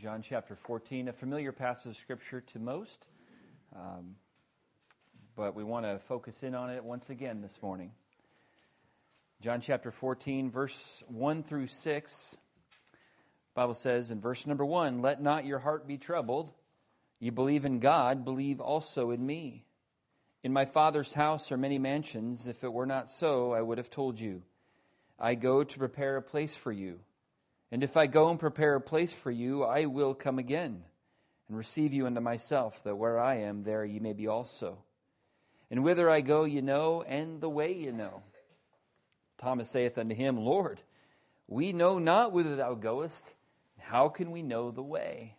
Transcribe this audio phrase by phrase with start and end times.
[0.00, 3.08] John chapter 14, a familiar passage of Scripture to most,
[3.76, 4.14] um,
[5.36, 7.90] but we want to focus in on it once again this morning.
[9.42, 12.38] John chapter 14, verse 1 through 6.
[13.52, 16.54] Bible says in verse number 1, Let not your heart be troubled.
[17.18, 19.66] You believe in God, believe also in me.
[20.42, 22.48] In my Father's house are many mansions.
[22.48, 24.44] If it were not so, I would have told you.
[25.18, 27.00] I go to prepare a place for you.
[27.72, 30.84] And if I go and prepare a place for you, I will come again
[31.48, 34.78] and receive you unto myself, that where I am, there ye may be also.
[35.70, 38.22] And whither I go, ye know, and the way ye know.
[39.38, 40.80] Thomas saith unto him, Lord,
[41.46, 43.34] we know not whither thou goest.
[43.78, 45.36] How can we know the way?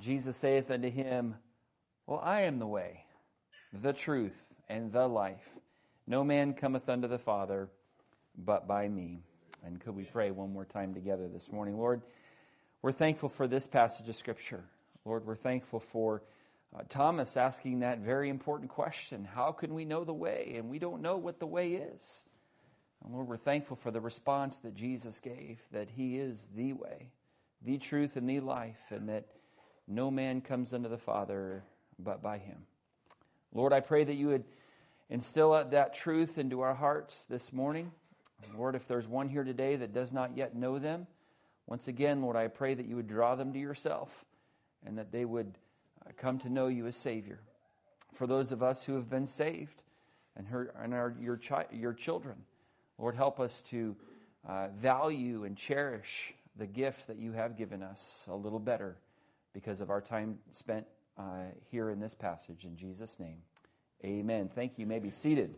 [0.00, 1.36] Jesus saith unto him,
[2.06, 3.04] Well, I am the way,
[3.72, 5.56] the truth, and the life.
[6.06, 7.68] No man cometh unto the Father
[8.36, 9.22] but by me.
[9.66, 11.76] And could we pray one more time together this morning?
[11.76, 12.02] Lord,
[12.82, 14.62] we're thankful for this passage of Scripture.
[15.04, 16.22] Lord, we're thankful for
[16.74, 20.54] uh, Thomas asking that very important question How can we know the way?
[20.56, 22.24] And we don't know what the way is.
[23.02, 27.10] And Lord, we're thankful for the response that Jesus gave that He is the way,
[27.60, 29.26] the truth, and the life, and that
[29.88, 31.64] no man comes unto the Father
[31.98, 32.66] but by Him.
[33.52, 34.44] Lord, I pray that you would
[35.10, 37.90] instill that truth into our hearts this morning.
[38.56, 41.06] Lord, if there's one here today that does not yet know them,
[41.66, 44.24] once again, Lord, I pray that you would draw them to yourself
[44.84, 45.58] and that they would
[46.06, 47.40] uh, come to know you as Savior.
[48.12, 49.82] For those of us who have been saved
[50.36, 52.36] and, her, and our, your, chi- your children,
[52.98, 53.96] Lord, help us to
[54.46, 58.96] uh, value and cherish the gift that you have given us a little better
[59.52, 60.86] because of our time spent
[61.18, 62.64] uh, here in this passage.
[62.64, 63.38] In Jesus' name,
[64.04, 64.50] amen.
[64.54, 64.82] Thank you.
[64.82, 65.54] You may be seated.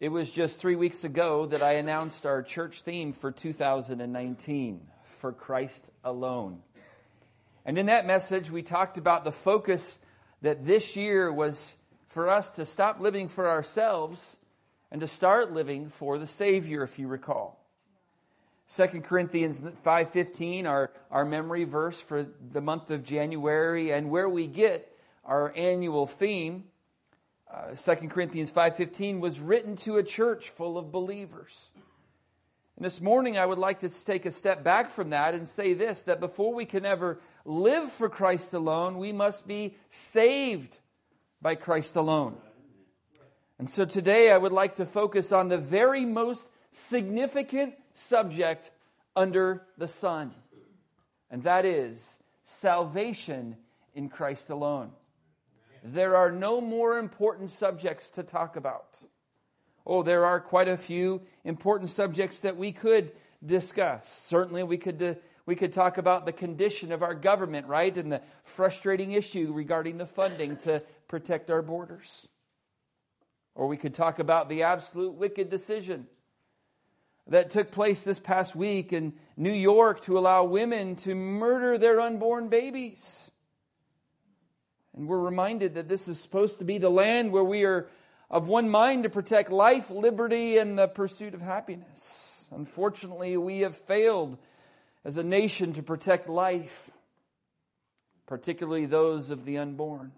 [0.00, 5.32] It was just three weeks ago that I announced our church theme for 2019 for
[5.32, 6.62] Christ alone.
[7.64, 9.98] And in that message, we talked about the focus
[10.42, 11.74] that this year was
[12.08, 14.36] for us to stop living for ourselves
[14.90, 17.58] and to start living for the Savior, if you recall.
[18.74, 24.46] 2 Corinthians 5.15, our, our memory verse for the month of January, and where we
[24.46, 24.92] get
[25.24, 26.64] our annual theme
[27.52, 31.70] uh, 2 Corinthians 5:15 was written to a church full of believers.
[32.76, 35.74] And this morning I would like to take a step back from that and say
[35.74, 40.78] this that before we can ever live for Christ alone, we must be saved
[41.42, 42.36] by Christ alone.
[43.58, 48.70] And so today I would like to focus on the very most significant subject
[49.14, 50.32] under the sun.
[51.30, 53.56] And that is salvation
[53.94, 54.92] in Christ alone.
[55.82, 58.96] There are no more important subjects to talk about.
[59.84, 63.10] Oh, there are quite a few important subjects that we could
[63.44, 64.08] discuss.
[64.08, 67.96] Certainly, we could, uh, we could talk about the condition of our government, right?
[67.96, 72.28] And the frustrating issue regarding the funding to protect our borders.
[73.56, 76.06] Or we could talk about the absolute wicked decision
[77.26, 82.00] that took place this past week in New York to allow women to murder their
[82.00, 83.31] unborn babies.
[84.96, 87.88] And we're reminded that this is supposed to be the land where we are
[88.30, 92.48] of one mind to protect life, liberty, and the pursuit of happiness.
[92.50, 94.38] Unfortunately, we have failed
[95.04, 96.90] as a nation to protect life,
[98.26, 100.12] particularly those of the unborn.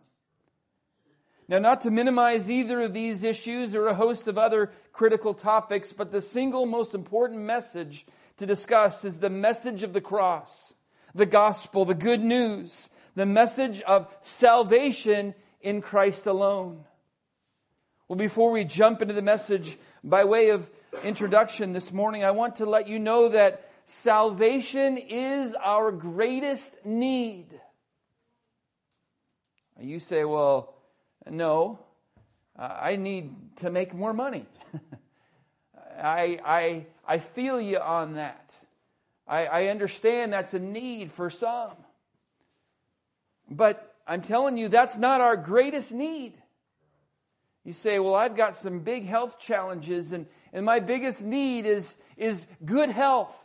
[1.46, 5.92] Now, not to minimize either of these issues or a host of other critical topics,
[5.92, 8.06] but the single most important message
[8.38, 10.74] to discuss is the message of the cross,
[11.14, 16.84] the gospel, the good news the message of salvation in Christ alone.
[18.08, 20.70] Well, before we jump into the message, by way of
[21.02, 27.46] introduction this morning, I want to let you know that salvation is our greatest need.
[29.80, 30.74] You say, well,
[31.28, 31.78] no,
[32.56, 34.46] I need to make more money.
[35.98, 38.54] I, I, I feel you on that.
[39.26, 41.72] I, I understand that's a need for some.
[43.50, 46.34] But I'm telling you, that's not our greatest need.
[47.64, 51.96] You say, Well, I've got some big health challenges, and, and my biggest need is,
[52.16, 53.36] is good health.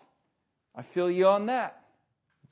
[0.76, 1.82] I feel you on that.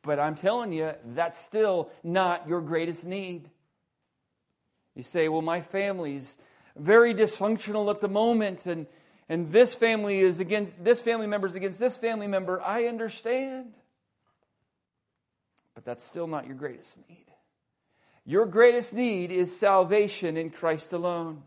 [0.02, 3.50] But I'm telling you, that's still not your greatest need.
[4.96, 6.38] You say, Well, my family's
[6.78, 8.88] very dysfunctional at the moment, and,
[9.28, 12.62] and this family is against this family member is against this family member.
[12.62, 13.74] I understand.
[15.76, 17.27] But that's still not your greatest need.
[18.30, 21.44] Your greatest need is salvation in Christ alone.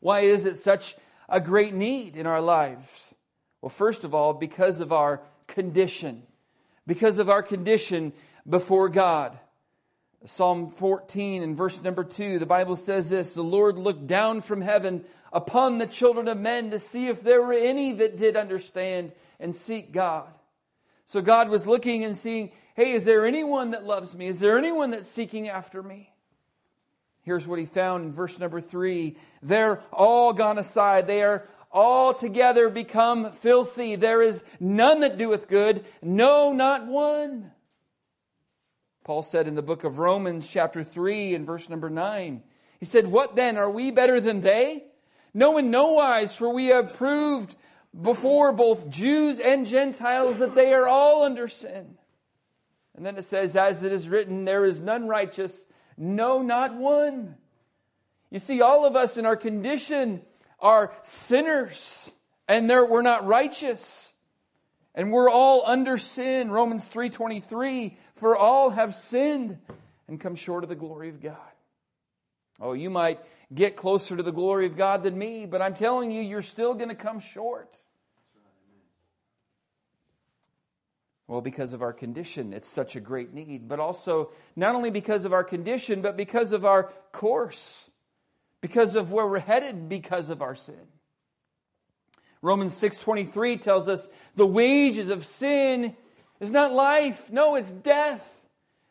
[0.00, 0.96] Why is it such
[1.28, 3.14] a great need in our lives?
[3.60, 6.24] Well, first of all, because of our condition.
[6.84, 8.12] Because of our condition
[8.46, 9.38] before God.
[10.24, 14.62] Psalm 14 and verse number 2, the Bible says this The Lord looked down from
[14.62, 19.12] heaven upon the children of men to see if there were any that did understand
[19.38, 20.26] and seek God.
[21.06, 24.26] So God was looking and seeing, hey, is there anyone that loves me?
[24.26, 26.12] Is there anyone that's seeking after me?
[27.22, 31.06] Here's what he found in verse number 3 They're all gone aside.
[31.06, 33.96] They are all together become filthy.
[33.96, 37.52] There is none that doeth good, no, not one.
[39.04, 42.42] Paul said in the book of Romans, chapter 3, and verse number 9,
[42.78, 43.56] he said, What then?
[43.56, 44.84] Are we better than they?
[45.34, 47.56] No, in no wise, for we have proved
[48.00, 51.96] before both Jews and Gentiles that they are all under sin.
[52.96, 55.66] And then it says, As it is written, there is none righteous,
[55.96, 57.36] no, not one.
[58.30, 60.22] You see, all of us in our condition
[60.58, 62.10] are sinners,
[62.48, 64.12] and we're not righteous.
[64.94, 66.50] And we're all under sin.
[66.50, 69.58] Romans 3:23 for all have sinned
[70.06, 71.36] and come short of the glory of God.
[72.60, 73.18] Oh, you might
[73.52, 76.74] get closer to the glory of God than me, but I'm telling you, you're still
[76.74, 77.74] going to come short.
[81.32, 85.24] Well, because of our condition, it's such a great need, but also not only because
[85.24, 87.88] of our condition, but because of our course,
[88.60, 90.88] because of where we're headed because of our sin.
[92.42, 95.96] Romans 6:23 tells us the wages of sin
[96.38, 97.32] is not life.
[97.32, 98.44] No, it's death.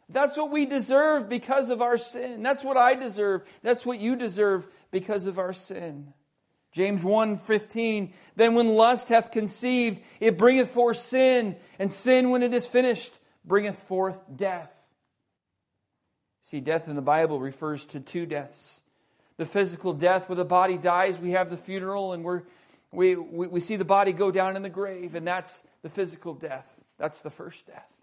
[0.10, 2.42] That's what we deserve because of our sin.
[2.42, 3.44] That's what I deserve.
[3.62, 6.12] That's what you deserve because of our sin.
[6.71, 12.53] James 1:15 Then when lust hath conceived it bringeth forth sin and sin when it
[12.53, 14.77] is finished bringeth forth death.
[16.44, 18.81] See death in the Bible refers to two deaths.
[19.38, 22.44] The physical death where the body dies, we have the funeral and we're,
[22.91, 26.33] we, we, we see the body go down in the grave, and that's the physical
[26.33, 26.83] death.
[26.97, 28.01] That's the first death.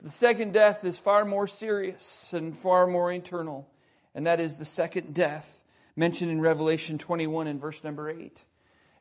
[0.00, 3.68] The second death is far more serious and far more eternal,
[4.14, 5.61] and that is the second death
[5.96, 8.44] mentioned in Revelation 21 and verse number 8.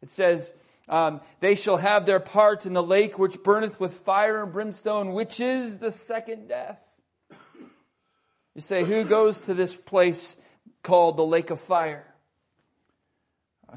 [0.02, 0.54] It says,
[0.90, 5.14] um, They shall have their part in the lake which burneth with fire and brimstone,
[5.14, 6.80] which is the second death.
[8.56, 10.38] You say, Who goes to this place
[10.84, 12.08] called the lake of fire?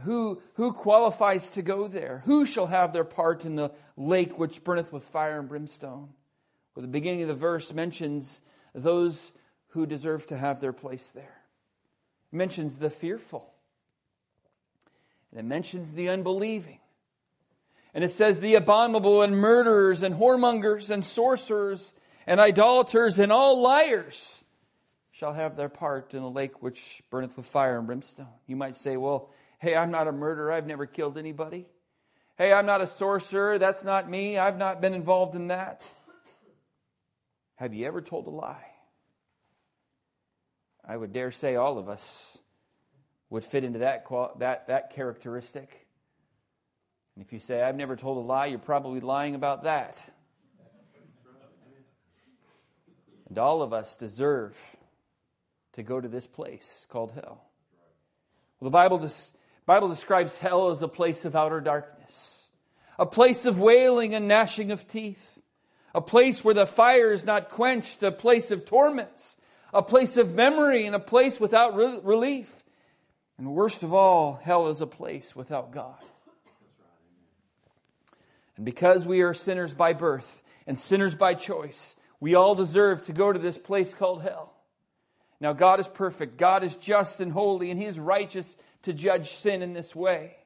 [0.02, 2.22] Who, who qualifies to go there?
[2.24, 6.08] Who shall have their part in the lake which burneth with fire and brimstone?
[6.74, 8.40] Well, the beginning of the verse mentions
[8.74, 9.30] those
[9.68, 11.43] who deserve to have their place there.
[12.34, 13.54] It mentions the fearful.
[15.30, 16.80] And it mentions the unbelieving.
[17.94, 21.94] And it says the abominable and murderers and whoremongers and sorcerers
[22.26, 24.42] and idolaters and all liars
[25.12, 28.26] shall have their part in the lake which burneth with fire and brimstone.
[28.48, 30.50] You might say, well, Hey, I'm not a murderer.
[30.50, 31.66] I've never killed anybody.
[32.36, 33.60] Hey, I'm not a sorcerer.
[33.60, 34.38] That's not me.
[34.38, 35.88] I've not been involved in that.
[37.54, 38.73] Have you ever told a lie?
[40.86, 42.38] I would dare say all of us
[43.30, 44.06] would fit into that,
[44.38, 45.86] that, that characteristic.
[47.14, 50.04] And if you say, I've never told a lie, you're probably lying about that.
[53.28, 54.56] And all of us deserve
[55.72, 57.44] to go to this place called hell.
[58.60, 59.34] Well, the Bible just
[59.66, 62.48] Bible describes hell as a place of outer darkness,
[62.98, 65.38] a place of wailing and gnashing of teeth,
[65.94, 69.36] a place where the fire is not quenched, a place of torments,
[69.74, 72.64] a place of memory, and a place without re- relief.
[73.36, 75.98] And worst of all, hell is a place without God.
[78.56, 83.12] And because we are sinners by birth and sinners by choice, we all deserve to
[83.12, 84.54] go to this place called hell.
[85.40, 89.30] Now, God is perfect, God is just and holy, and He is righteous to judge
[89.30, 90.36] sin in this way.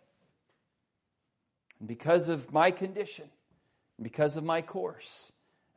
[1.78, 3.28] And because of my condition,
[4.00, 5.30] because of my course,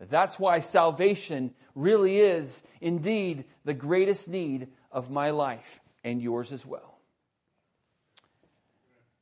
[0.10, 6.65] that's why salvation really is indeed the greatest need of my life and yours as
[6.65, 6.98] well.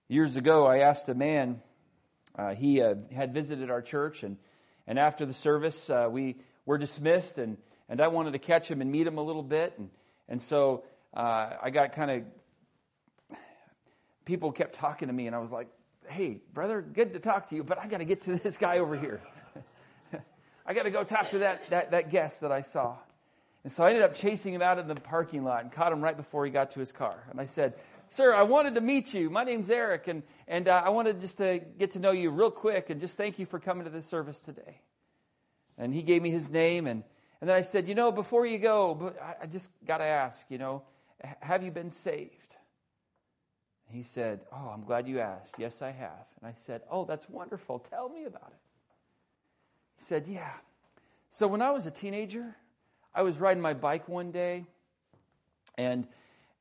[0.08, 1.62] Years ago, I asked a man,
[2.36, 4.38] uh, he uh, had visited our church, and,
[4.88, 7.58] and after the service, uh, we were dismissed, and,
[7.88, 9.74] and I wanted to catch him and meet him a little bit.
[9.78, 9.90] And,
[10.28, 10.84] and so
[11.14, 13.38] uh, I got kind of
[14.26, 15.68] people kept talking to me, and I was like,
[16.08, 18.80] hey, brother, good to talk to you, but I got to get to this guy
[18.80, 19.22] over here.
[20.70, 22.96] I got to go talk to that, that, that guest that I saw.
[23.64, 26.00] And so I ended up chasing him out in the parking lot and caught him
[26.00, 27.24] right before he got to his car.
[27.32, 27.74] And I said,
[28.08, 29.32] Sir, I wanted to meet you.
[29.32, 32.52] My name's Eric, and, and uh, I wanted just to get to know you real
[32.52, 34.80] quick and just thank you for coming to this service today.
[35.78, 37.04] And he gave me his name, and,
[37.42, 40.60] and then I said, You know, before you go, I just got to ask, you
[40.60, 40.84] know,
[41.40, 42.56] have you been saved?
[43.92, 45.56] He said, Oh, I'm glad you asked.
[45.58, 46.28] Yes, I have.
[46.40, 47.80] And I said, Oh, that's wonderful.
[47.80, 48.69] Tell me about it.
[50.00, 50.54] Said, Yeah.
[51.30, 52.56] So when I was a teenager,
[53.14, 54.66] I was riding my bike one day
[55.78, 56.08] and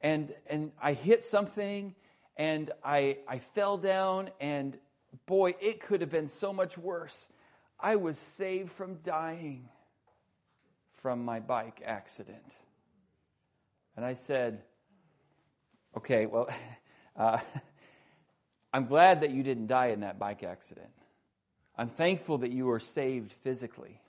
[0.00, 1.94] and and I hit something
[2.36, 4.78] and I I fell down and
[5.26, 7.28] boy, it could have been so much worse.
[7.80, 9.68] I was saved from dying
[10.94, 12.56] from my bike accident.
[13.96, 14.62] And I said,
[15.96, 16.48] Okay, well,
[17.16, 17.38] uh,
[18.72, 20.90] I'm glad that you didn't die in that bike accident.
[21.78, 24.00] I'm thankful that you are saved physically.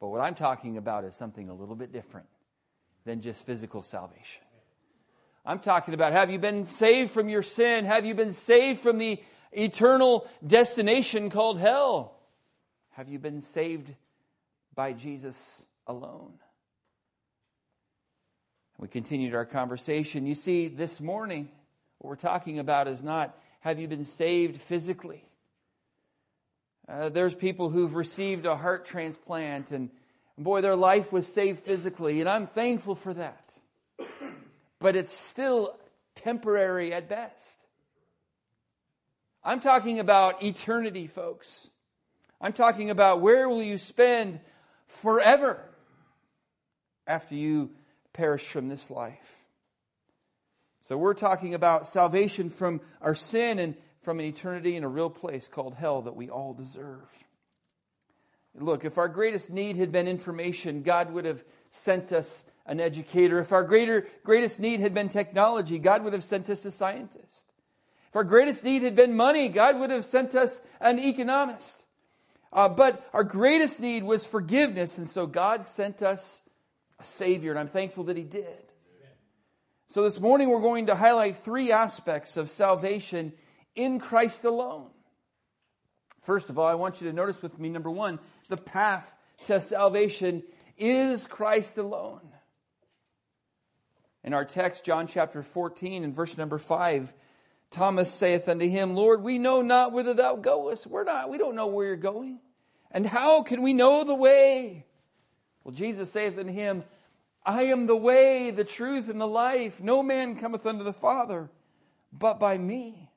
[0.00, 2.26] But what I'm talking about is something a little bit different
[3.06, 4.42] than just physical salvation.
[5.44, 7.86] I'm talking about have you been saved from your sin?
[7.86, 9.18] Have you been saved from the
[9.52, 12.18] eternal destination called hell?
[12.90, 13.94] Have you been saved
[14.74, 16.34] by Jesus alone?
[18.78, 20.26] We continued our conversation.
[20.26, 21.48] You see, this morning,
[21.98, 25.24] what we're talking about is not have you been saved physically?
[26.88, 29.90] Uh, there's people who've received a heart transplant, and
[30.38, 33.58] boy, their life was saved physically, and I'm thankful for that.
[34.78, 35.74] But it's still
[36.14, 37.58] temporary at best.
[39.42, 41.70] I'm talking about eternity, folks.
[42.42, 44.40] I'm talking about where will you spend
[44.86, 45.64] forever
[47.06, 47.70] after you
[48.12, 49.46] perish from this life.
[50.80, 55.10] So we're talking about salvation from our sin and from an eternity in a real
[55.10, 57.24] place called hell that we all deserve.
[58.54, 63.40] Look, if our greatest need had been information, God would have sent us an educator.
[63.40, 67.52] If our greater, greatest need had been technology, God would have sent us a scientist.
[68.08, 71.82] If our greatest need had been money, God would have sent us an economist.
[72.52, 76.42] Uh, but our greatest need was forgiveness, and so God sent us
[77.00, 78.66] a Savior, and I'm thankful that He did.
[79.88, 83.32] So this morning we're going to highlight three aspects of salvation
[83.76, 84.90] in Christ alone.
[86.20, 88.18] First of all, I want you to notice with me number one,
[88.48, 89.14] the path
[89.44, 90.42] to salvation
[90.76, 92.32] is Christ alone.
[94.24, 97.14] In our text, John chapter 14 and verse number 5,
[97.70, 100.86] Thomas saith unto him, Lord, we know not whither thou goest.
[100.86, 102.40] We're not, we don't know where you're going.
[102.90, 104.86] And how can we know the way?
[105.62, 106.84] Well, Jesus saith unto him,
[107.44, 109.80] I am the way, the truth, and the life.
[109.80, 111.50] No man cometh unto the Father
[112.12, 113.10] but by me.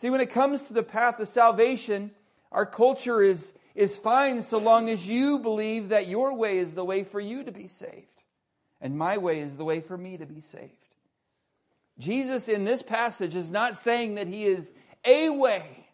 [0.00, 2.12] See, when it comes to the path of salvation,
[2.50, 6.86] our culture is, is fine so long as you believe that your way is the
[6.86, 8.24] way for you to be saved,
[8.80, 10.72] and my way is the way for me to be saved.
[11.98, 14.72] Jesus in this passage is not saying that he is
[15.04, 15.86] a way,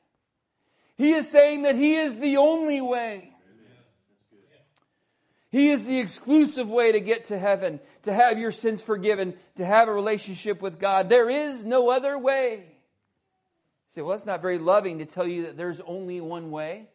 [0.97, 3.33] he is saying that he is the only way.
[5.51, 9.65] He is the exclusive way to get to heaven, to have your sins forgiven, to
[9.65, 11.09] have a relationship with God.
[11.09, 12.76] There is no other way
[13.97, 16.87] say, well, that's not very loving to tell you that there's only one way.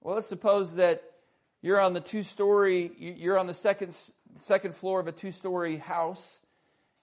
[0.00, 1.02] Well, let's suppose that
[1.60, 3.94] you're on the two story, you're on the second,
[4.36, 6.40] second floor of a two story house,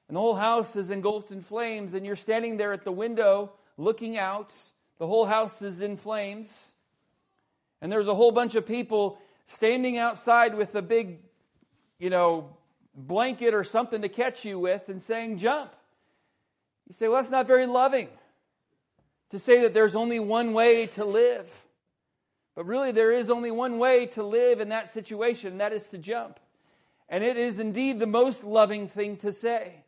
[0.07, 3.51] and the whole house is engulfed in flames, and you're standing there at the window
[3.77, 4.57] looking out.
[4.97, 6.71] The whole house is in flames,
[7.79, 11.19] and there's a whole bunch of people standing outside with a big,
[11.99, 12.57] you know,
[12.95, 15.75] blanket or something to catch you with and saying, Jump.
[16.89, 18.09] You say, well, that's not very loving
[19.29, 21.65] to say that there's only one way to live.
[22.55, 25.85] But really, there is only one way to live in that situation, and that is
[25.87, 26.39] to jump.
[27.07, 29.83] And it is indeed the most loving thing to say.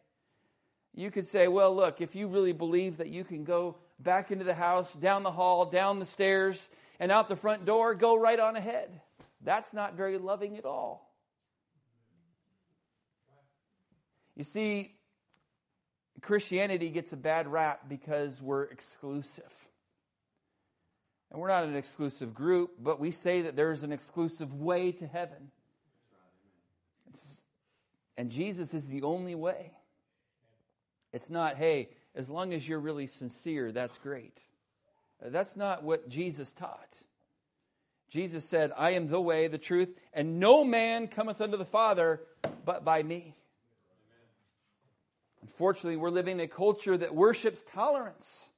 [0.94, 4.44] You could say, well, look, if you really believe that you can go back into
[4.44, 8.40] the house, down the hall, down the stairs, and out the front door, go right
[8.40, 9.02] on ahead.
[9.44, 11.12] That's not very loving at all.
[14.36, 14.96] You see,
[16.22, 19.52] Christianity gets a bad rap because we're exclusive.
[21.32, 25.08] And we're not an exclusive group, but we say that there's an exclusive way to
[25.08, 25.52] heaven.
[27.10, 27.42] It's,
[28.18, 29.72] and Jesus is the only way.
[31.14, 34.40] It's not, hey, as long as you're really sincere, that's great.
[35.24, 37.00] That's not what Jesus taught.
[38.10, 42.22] Jesus said, I am the way, the truth, and no man cometh unto the Father
[42.66, 43.36] but by me.
[45.42, 48.52] Unfortunately, we're living in a culture that worships tolerance.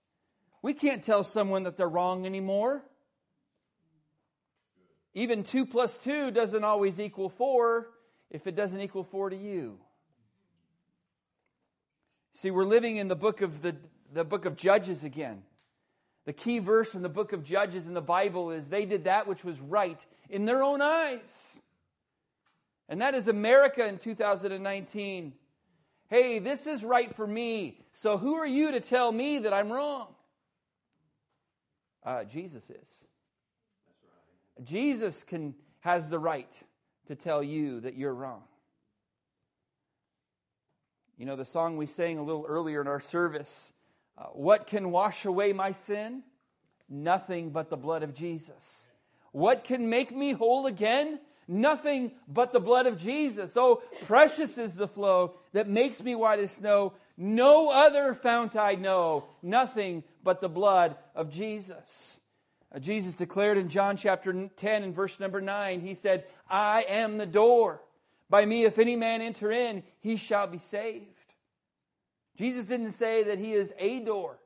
[0.61, 2.83] We can't tell someone that they're wrong anymore.
[5.13, 7.87] Even 2 plus 2 doesn't always equal 4
[8.31, 9.77] if it doesn't equal 4 to you.
[12.33, 13.75] See, we're living in the book of the,
[14.11, 15.43] the book of Judges again.
[16.25, 19.27] The key verse in the book of Judges in the Bible is they did that
[19.27, 21.57] which was right in their own eyes.
[22.89, 25.33] And that is America in 2019.
[26.13, 27.79] Hey, this is right for me.
[27.93, 30.13] So who are you to tell me that I'm wrong?
[32.03, 33.03] Uh, Jesus is.
[34.63, 36.53] Jesus can has the right
[37.07, 38.43] to tell you that you're wrong.
[41.17, 43.73] You know, the song we sang a little earlier in our service
[44.15, 46.21] uh, What can wash away my sin?
[46.87, 48.87] Nothing but the blood of Jesus.
[49.31, 51.19] What can make me whole again?
[51.47, 53.55] Nothing but the blood of Jesus.
[53.57, 56.93] Oh, precious is the flow that makes me white as snow.
[57.17, 59.25] No other fount I know.
[59.41, 62.19] Nothing but the blood of Jesus.
[62.73, 67.17] Uh, Jesus declared in John chapter 10 and verse number 9, He said, I am
[67.17, 67.81] the door.
[68.29, 71.33] By me, if any man enter in, he shall be saved.
[72.35, 74.39] Jesus didn't say that He is a door.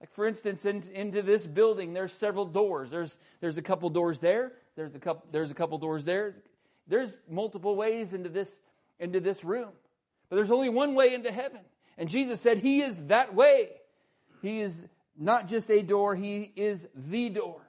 [0.00, 2.90] Like, for instance, in, into this building, there's several doors.
[2.90, 4.52] There's, there's a couple doors there.
[4.76, 6.36] There's a couple, there's a couple doors there.
[6.86, 8.60] There's multiple ways into this,
[8.98, 9.70] into this room.
[10.28, 11.60] But there's only one way into heaven.
[11.96, 13.68] And Jesus said He is that way.
[14.42, 14.78] He is
[15.16, 17.60] not just a door, He is the door.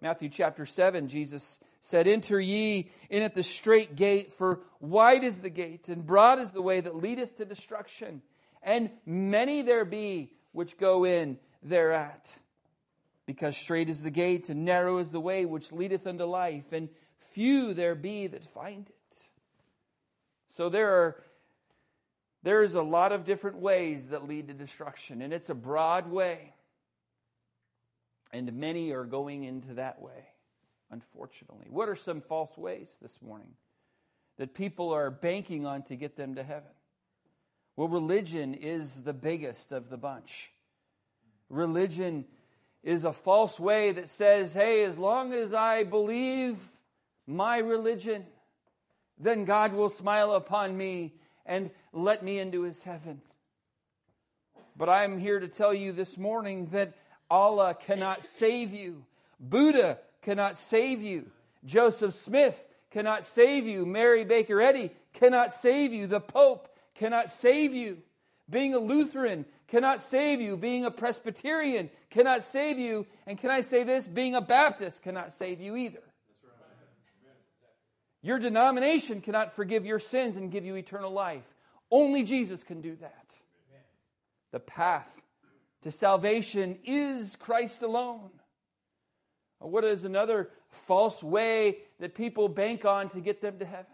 [0.00, 5.40] Matthew chapter 7, Jesus said, Enter ye in at the strait gate, for wide is
[5.40, 8.22] the gate, and broad is the way that leadeth to destruction,
[8.62, 12.28] and many there be which go in thereat.
[13.32, 16.90] Because straight is the gate, and narrow is the way which leadeth unto life, and
[17.30, 19.28] few there be that find it.
[20.48, 21.24] So there are
[22.42, 26.52] there's a lot of different ways that lead to destruction, and it's a broad way.
[28.34, 30.26] And many are going into that way,
[30.90, 31.68] unfortunately.
[31.70, 33.54] What are some false ways this morning
[34.36, 36.72] that people are banking on to get them to heaven?
[37.76, 40.50] Well, religion is the biggest of the bunch.
[41.48, 42.26] Religion
[42.82, 46.58] is a false way that says, hey, as long as I believe
[47.26, 48.26] my religion,
[49.18, 51.12] then God will smile upon me
[51.46, 53.20] and let me into his heaven.
[54.76, 56.94] But I'm here to tell you this morning that
[57.30, 59.04] Allah cannot save you.
[59.38, 61.30] Buddha cannot save you.
[61.64, 63.86] Joseph Smith cannot save you.
[63.86, 66.06] Mary Baker Eddy cannot save you.
[66.06, 67.98] The Pope cannot save you.
[68.52, 70.58] Being a Lutheran cannot save you.
[70.58, 73.06] Being a Presbyterian cannot save you.
[73.26, 74.06] And can I say this?
[74.06, 76.02] Being a Baptist cannot save you either.
[78.20, 81.56] Your denomination cannot forgive your sins and give you eternal life.
[81.90, 83.34] Only Jesus can do that.
[84.52, 85.22] The path
[85.82, 88.30] to salvation is Christ alone.
[89.60, 93.86] What is another false way that people bank on to get them to heaven?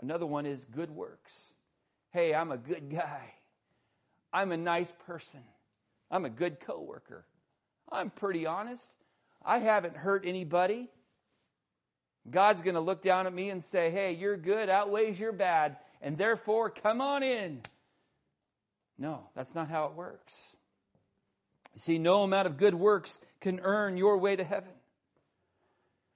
[0.00, 1.52] Another one is good works.
[2.10, 3.34] Hey, I'm a good guy.
[4.32, 5.40] I'm a nice person.
[6.10, 7.24] I'm a good coworker.
[7.90, 8.90] I'm pretty honest.
[9.44, 10.88] I haven't hurt anybody.
[12.30, 15.76] God's going to look down at me and say, Hey, your good outweighs your bad,
[16.02, 17.60] and therefore come on in.
[18.98, 20.56] No, that's not how it works.
[21.74, 24.72] You see, no amount of good works can earn your way to heaven.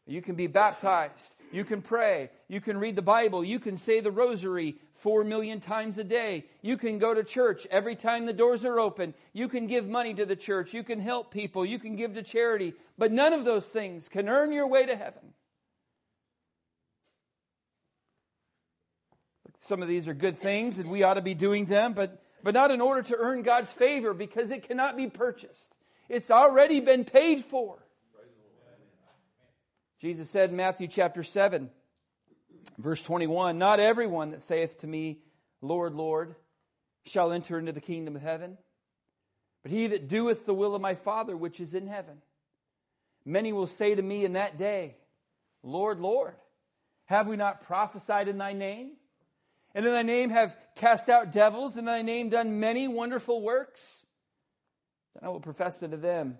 [0.06, 1.34] You can be baptized.
[1.52, 2.30] You can pray.
[2.48, 3.44] You can read the Bible.
[3.44, 6.46] You can say the rosary four million times a day.
[6.62, 9.12] You can go to church every time the doors are open.
[9.34, 10.72] You can give money to the church.
[10.72, 11.66] You can help people.
[11.66, 12.72] You can give to charity.
[12.96, 15.34] But none of those things can earn your way to heaven.
[19.58, 22.54] Some of these are good things and we ought to be doing them, but, but
[22.54, 25.74] not in order to earn God's favor because it cannot be purchased.
[26.08, 27.78] It's already been paid for.
[30.02, 31.70] Jesus said in Matthew chapter 7,
[32.76, 35.20] verse 21 Not everyone that saith to me,
[35.60, 36.34] Lord, Lord,
[37.06, 38.58] shall enter into the kingdom of heaven,
[39.62, 42.20] but he that doeth the will of my Father which is in heaven.
[43.24, 44.96] Many will say to me in that day,
[45.62, 46.34] Lord, Lord,
[47.04, 48.94] have we not prophesied in thy name?
[49.72, 53.40] And in thy name have cast out devils, and in thy name done many wonderful
[53.40, 54.02] works?
[55.14, 56.38] Then I will profess unto them,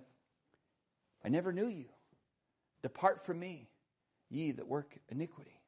[1.23, 1.85] I never knew you.
[2.83, 3.67] Depart from me,
[4.29, 5.59] ye that work iniquity.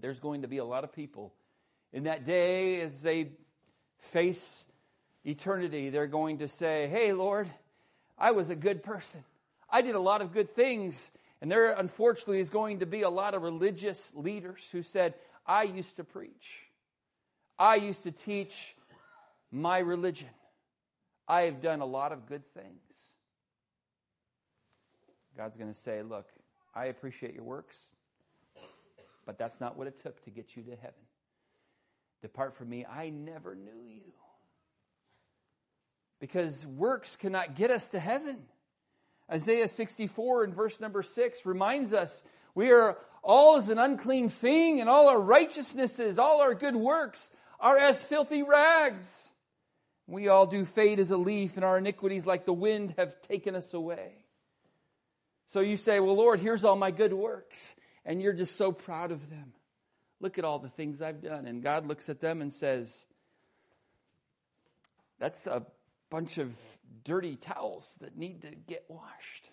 [0.00, 1.32] There's going to be a lot of people
[1.92, 3.30] in that day as they
[3.98, 4.64] face
[5.24, 7.48] eternity, they're going to say, Hey, Lord,
[8.18, 9.24] I was a good person.
[9.68, 11.10] I did a lot of good things.
[11.40, 15.14] And there, unfortunately, is going to be a lot of religious leaders who said,
[15.46, 16.68] I used to preach,
[17.58, 18.76] I used to teach
[19.50, 20.28] my religion.
[21.26, 22.82] I have done a lot of good things.
[25.36, 26.26] God's going to say, Look,
[26.74, 27.90] I appreciate your works,
[29.26, 31.00] but that's not what it took to get you to heaven.
[32.22, 34.12] Depart from me, I never knew you.
[36.20, 38.40] Because works cannot get us to heaven.
[39.30, 42.22] Isaiah 64 and verse number 6 reminds us
[42.54, 47.30] we are all as an unclean thing, and all our righteousnesses, all our good works
[47.58, 49.30] are as filthy rags.
[50.06, 53.54] We all do fade as a leaf, and our iniquities, like the wind, have taken
[53.54, 54.19] us away.
[55.50, 57.74] So you say, Well, Lord, here's all my good works.
[58.04, 59.52] And you're just so proud of them.
[60.20, 61.44] Look at all the things I've done.
[61.44, 63.04] And God looks at them and says,
[65.18, 65.66] That's a
[66.08, 66.54] bunch of
[67.02, 69.50] dirty towels that need to get washed.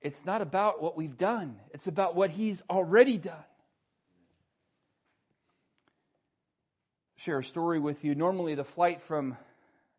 [0.00, 3.44] It's not about what we've done, it's about what He's already done.
[7.16, 8.14] Share a story with you.
[8.14, 9.36] Normally, the flight from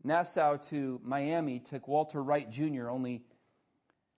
[0.03, 2.89] Nassau to Miami took Walter Wyatt Jr.
[2.89, 3.23] only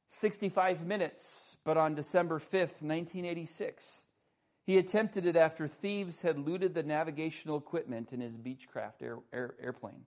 [0.09, 4.05] 65 minutes, but on December 5th, 1986,
[4.63, 9.55] he attempted it after thieves had looted the navigational equipment in his Beechcraft air, air,
[9.61, 10.05] airplane.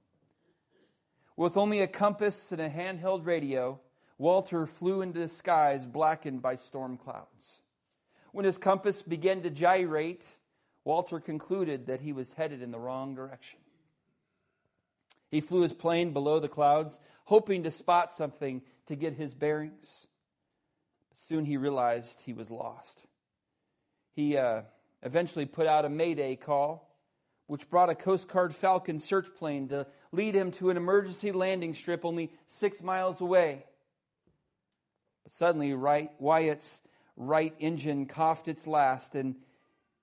[1.36, 3.78] With only a compass and a handheld radio,
[4.18, 7.62] Walter flew into the skies blackened by storm clouds.
[8.32, 10.26] When his compass began to gyrate,
[10.84, 13.60] Walter concluded that he was headed in the wrong direction.
[15.30, 20.06] He flew his plane below the clouds, hoping to spot something to get his bearings.
[21.10, 23.06] But soon he realized he was lost.
[24.14, 24.62] He uh,
[25.02, 26.96] eventually put out a mayday call,
[27.46, 31.74] which brought a Coast Guard Falcon search plane to lead him to an emergency landing
[31.74, 33.64] strip only six miles away.
[35.24, 36.80] But suddenly, right, Wyatt's
[37.16, 39.36] right engine coughed its last, and,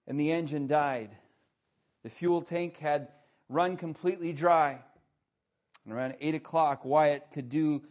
[0.08, 1.10] and the engine died.
[2.04, 3.08] The fuel tank had
[3.50, 4.80] run completely dry.
[5.86, 7.84] And around 8 o'clock, Wyatt could do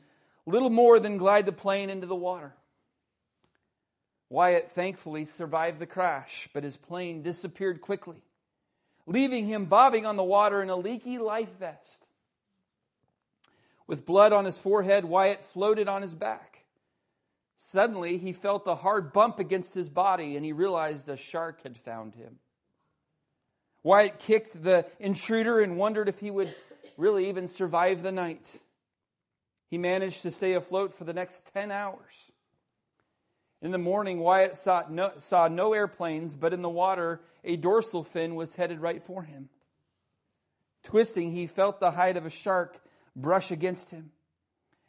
[0.46, 2.54] little more than glide the plane into the water.
[4.28, 8.22] Wyatt thankfully survived the crash, but his plane disappeared quickly,
[9.06, 12.04] leaving him bobbing on the water in a leaky life vest.
[13.86, 16.64] With blood on his forehead, Wyatt floated on his back.
[17.56, 21.76] Suddenly, he felt a hard bump against his body and he realized a shark had
[21.76, 22.38] found him.
[23.82, 26.54] Wyatt kicked the intruder and wondered if he would
[26.96, 28.60] really even survive the night.
[29.70, 32.30] He managed to stay afloat for the next 10 hours.
[33.60, 38.02] In the morning, Wyatt saw no, saw no airplanes, but in the water, a dorsal
[38.02, 39.48] fin was headed right for him.
[40.82, 42.78] Twisting, he felt the hide of a shark
[43.16, 44.10] brush against him.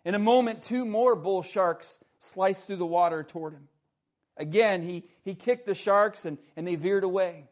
[0.04, 3.70] In a moment, two more bull sharks sliced through the water toward him.
[4.38, 7.46] Again, he, he kicked the sharks and, and they veered away.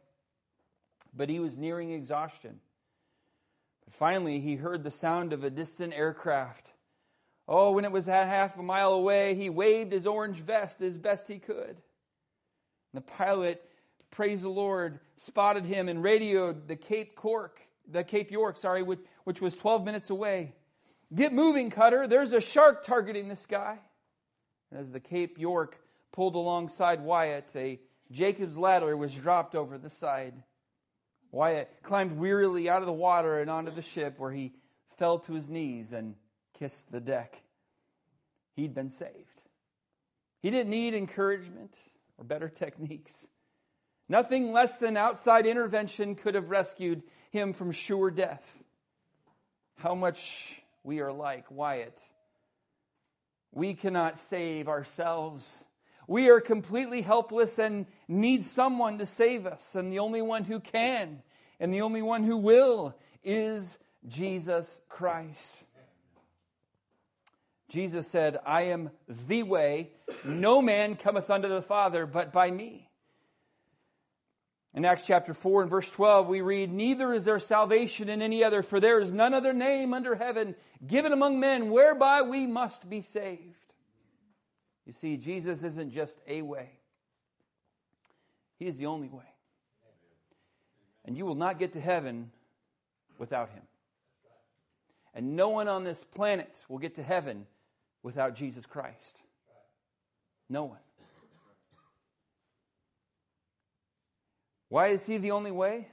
[1.16, 2.60] But he was nearing exhaustion.
[3.86, 6.72] But finally, he heard the sound of a distant aircraft.
[7.48, 10.98] Oh, when it was at half a mile away, he waved his orange vest as
[10.98, 11.76] best he could.
[12.94, 13.70] And the pilot,
[14.12, 19.00] praise the Lord, spotted him and radioed the Cape Cork, the Cape York, sorry, which,
[19.26, 20.54] which was 12 minutes away.
[21.14, 22.08] Get moving, Cutter.
[22.08, 23.80] There's a shark targeting this guy.
[24.72, 25.80] And as the Cape York
[26.12, 27.80] pulled alongside Wyatt, a
[28.12, 30.34] Jacob's ladder was dropped over the side.
[31.34, 34.54] Wyatt climbed wearily out of the water and onto the ship where he
[34.98, 36.14] fell to his knees and
[36.54, 37.42] kissed the deck.
[38.56, 39.42] He'd been saved.
[40.44, 41.76] He didn't need encouragement
[42.20, 43.28] or better techniques.
[44.08, 48.62] Nothing less than outside intervention could have rescued him from sure death.
[49.78, 52.00] How much we are like Wyatt.
[53.52, 55.66] We cannot save ourselves.
[56.08, 59.76] We are completely helpless and need someone to save us.
[59.76, 61.24] And the only one who can
[61.60, 65.64] and the only one who will is Jesus Christ.
[67.70, 69.92] Jesus said, I am the way.
[70.24, 72.90] No man cometh unto the Father but by me.
[74.76, 78.44] In Acts chapter 4 and verse 12, we read, Neither is there salvation in any
[78.44, 82.90] other, for there is none other name under heaven given among men whereby we must
[82.90, 83.63] be saved.
[84.86, 86.70] You see, Jesus isn't just a way,
[88.58, 89.24] He is the only way.
[91.06, 92.32] And you will not get to heaven
[93.18, 93.64] without Him.
[95.14, 97.46] And no one on this planet will get to heaven
[98.02, 99.20] without Jesus Christ.
[100.50, 100.80] No one.
[104.70, 105.88] Why is he the only way?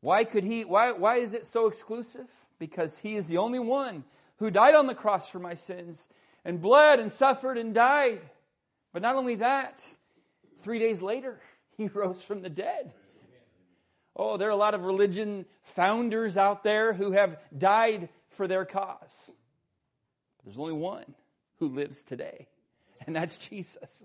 [0.00, 2.28] Why could he why why is it so exclusive?
[2.58, 4.04] Because he is the only one
[4.36, 6.08] who died on the cross for my sins
[6.44, 8.20] and bled and suffered and died.
[8.92, 9.84] But not only that,
[10.60, 11.40] 3 days later
[11.76, 12.92] he rose from the dead.
[14.16, 18.64] Oh, there are a lot of religion founders out there who have died for their
[18.64, 19.30] cause.
[20.44, 21.14] There's only one
[21.58, 22.48] who lives today,
[23.06, 24.04] and that's Jesus.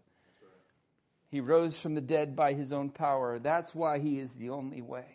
[1.29, 3.39] He rose from the dead by his own power.
[3.39, 5.05] That's why he is the only way.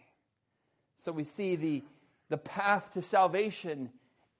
[0.96, 1.84] So we see the,
[2.28, 3.90] the path to salvation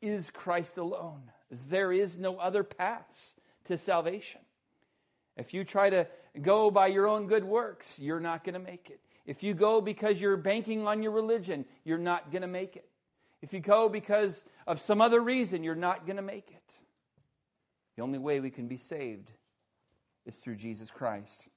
[0.03, 1.31] is Christ alone.
[1.51, 3.35] There is no other paths
[3.65, 4.41] to salvation.
[5.37, 6.07] If you try to
[6.43, 9.01] go by your own good works, you're not going to make it.
[9.25, 12.89] If you go because you're banking on your religion, you're not going to make it.
[13.41, 16.75] If you go because of some other reason, you're not going to make it.
[17.97, 19.31] The only way we can be saved
[20.27, 21.49] is through Jesus Christ.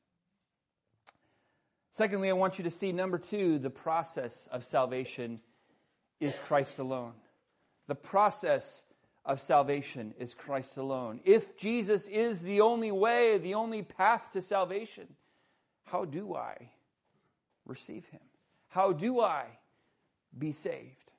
[1.92, 5.42] Secondly, I want you to see number two, the process of salvation
[6.20, 7.14] is Christ alone.
[7.88, 8.84] The process
[9.26, 11.20] of salvation is Christ alone.
[11.24, 15.08] If Jesus is the only way, the only path to salvation,
[15.86, 16.70] how do I
[17.66, 18.22] receive him?
[18.70, 19.46] How do I
[20.38, 21.12] be saved?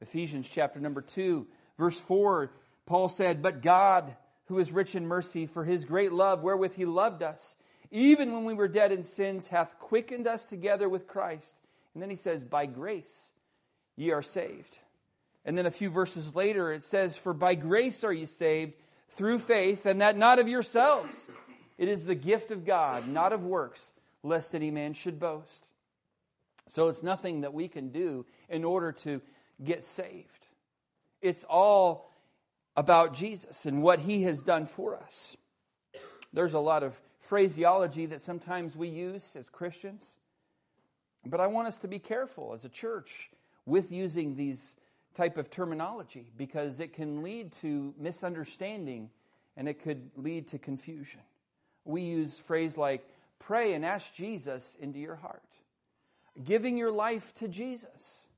[0.00, 1.46] Ephesians chapter number 2,
[1.78, 2.52] verse 4,
[2.86, 6.86] Paul said, But God, who is rich in mercy, for his great love wherewith he
[6.86, 7.56] loved us,
[7.90, 11.56] even when we were dead in sins, hath quickened us together with Christ.
[11.92, 13.30] And then he says, By grace
[13.96, 14.78] ye are saved.
[15.44, 18.74] And then a few verses later, it says, For by grace are you saved
[19.10, 21.28] through faith, and that not of yourselves.
[21.78, 25.66] It is the gift of God, not of works, lest any man should boast.
[26.68, 29.20] So it's nothing that we can do in order to
[29.64, 30.46] get saved.
[31.20, 32.10] It's all
[32.76, 35.36] about Jesus and what he has done for us.
[36.32, 40.16] There's a lot of phraseology that sometimes we use as Christians,
[41.26, 43.30] but I want us to be careful as a church
[43.66, 44.76] with using these
[45.14, 49.10] type of terminology because it can lead to misunderstanding
[49.56, 51.20] and it could lead to confusion.
[51.84, 53.06] We use phrase like
[53.38, 55.42] pray and ask Jesus into your heart.
[56.44, 58.28] Giving your life to Jesus.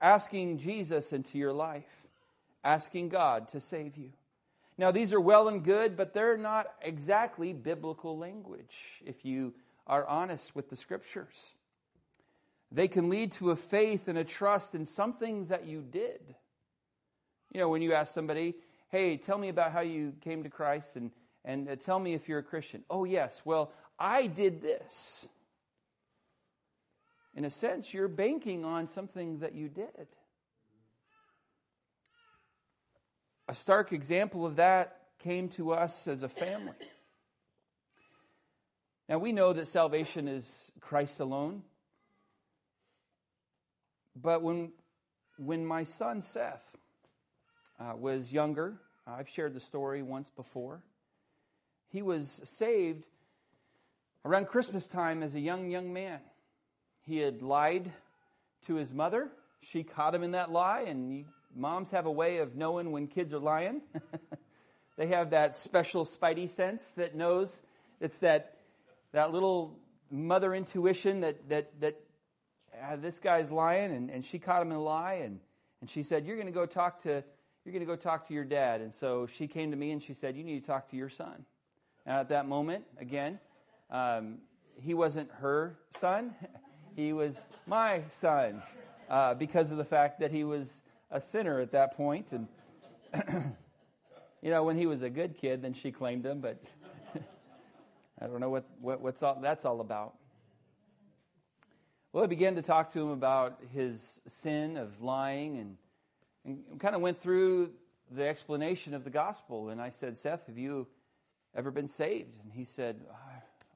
[0.00, 2.06] Asking Jesus into your life.
[2.64, 4.10] Asking God to save you.
[4.76, 9.52] Now, these are well and good, but they're not exactly biblical language if you
[9.86, 11.52] are honest with the scriptures.
[12.72, 16.20] They can lead to a faith and a trust in something that you did.
[17.52, 18.54] You know, when you ask somebody,
[18.90, 21.10] hey, tell me about how you came to Christ and,
[21.44, 22.84] and uh, tell me if you're a Christian.
[22.88, 25.26] Oh, yes, well, I did this.
[27.34, 30.06] In a sense, you're banking on something that you did.
[33.48, 36.74] A stark example of that came to us as a family.
[39.08, 41.64] Now, we know that salvation is Christ alone.
[44.22, 44.72] But when,
[45.38, 46.76] when my son Seth
[47.78, 48.74] uh, was younger,
[49.06, 50.82] I've shared the story once before,
[51.88, 53.06] he was saved
[54.24, 56.20] around Christmas time as a young, young man.
[57.02, 57.90] He had lied
[58.66, 59.30] to his mother.
[59.62, 63.32] She caught him in that lie, and moms have a way of knowing when kids
[63.32, 63.80] are lying.
[64.96, 67.62] they have that special spidey sense that knows
[68.00, 68.56] it's that,
[69.12, 69.78] that little
[70.10, 71.96] mother intuition that, that, that
[72.82, 75.40] uh, this guy's lying, and, and she caught him in a lie, and,
[75.80, 77.22] and she said, You're going to go talk to
[77.64, 78.80] you're going to go talk to your dad.
[78.80, 81.10] And so she came to me and she said, You need to talk to your
[81.10, 81.44] son.
[82.06, 83.38] And at that moment, again,
[83.90, 84.38] um,
[84.74, 86.34] he wasn't her son,
[86.96, 88.62] he was my son
[89.08, 92.32] uh, because of the fact that he was a sinner at that point.
[92.32, 92.48] And,
[94.42, 96.62] you know, when he was a good kid, then she claimed him, but
[98.20, 100.14] I don't know what, what what's all, that's all about.
[102.12, 105.76] Well, I began to talk to him about his sin of lying and,
[106.44, 107.70] and kind of went through
[108.10, 109.68] the explanation of the gospel.
[109.68, 110.88] And I said, Seth, have you
[111.54, 112.42] ever been saved?
[112.42, 113.00] And he said,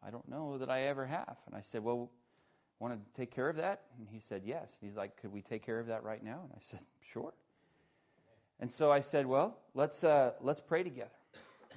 [0.04, 1.36] I don't know that I ever have.
[1.46, 2.10] And I said, Well,
[2.80, 3.82] want to take care of that?
[3.98, 4.72] And he said, Yes.
[4.80, 6.40] He's like, Could we take care of that right now?
[6.42, 7.32] And I said, Sure.
[8.58, 11.10] And so I said, Well, let's, uh, let's pray together.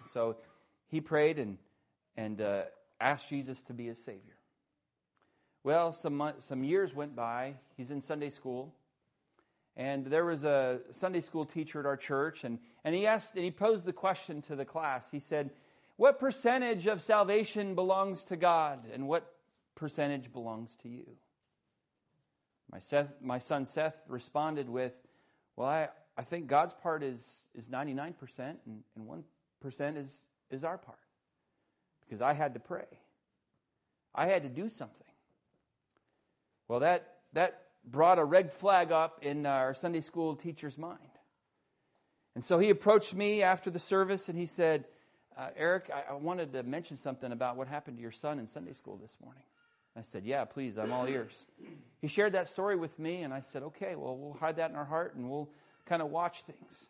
[0.05, 0.37] So
[0.87, 1.57] he prayed and,
[2.15, 2.61] and uh,
[2.99, 4.36] asked Jesus to be his Savior.
[5.67, 7.55] Well, some, some years went by.
[7.75, 8.73] He's in Sunday school.
[9.75, 13.43] And there was a Sunday school teacher at our church, and, and he asked, and
[13.43, 15.11] he posed the question to the class.
[15.11, 15.49] He said,
[15.97, 19.33] What percentage of salvation belongs to God, and what
[19.75, 21.05] percentage belongs to you?
[22.71, 24.97] My, Seth, my son Seth responded with,
[25.57, 29.05] Well, I, I think God's part is, is 99%, and, and
[29.61, 30.97] 1% is, is our part.
[32.05, 32.87] Because I had to pray,
[34.15, 35.06] I had to do something.
[36.67, 40.99] Well, that, that brought a red flag up in our Sunday school teacher's mind.
[42.35, 44.85] And so he approached me after the service and he said,
[45.37, 48.47] uh, Eric, I, I, wanted to mention something about what happened to your son in
[48.47, 49.43] Sunday school this morning.
[49.95, 51.45] I said, Yeah, please, I'm all ears.
[52.01, 54.75] He shared that story with me, and I said, Okay, well, we'll hide that in
[54.75, 55.49] our heart and we'll
[55.85, 56.89] kind of watch things.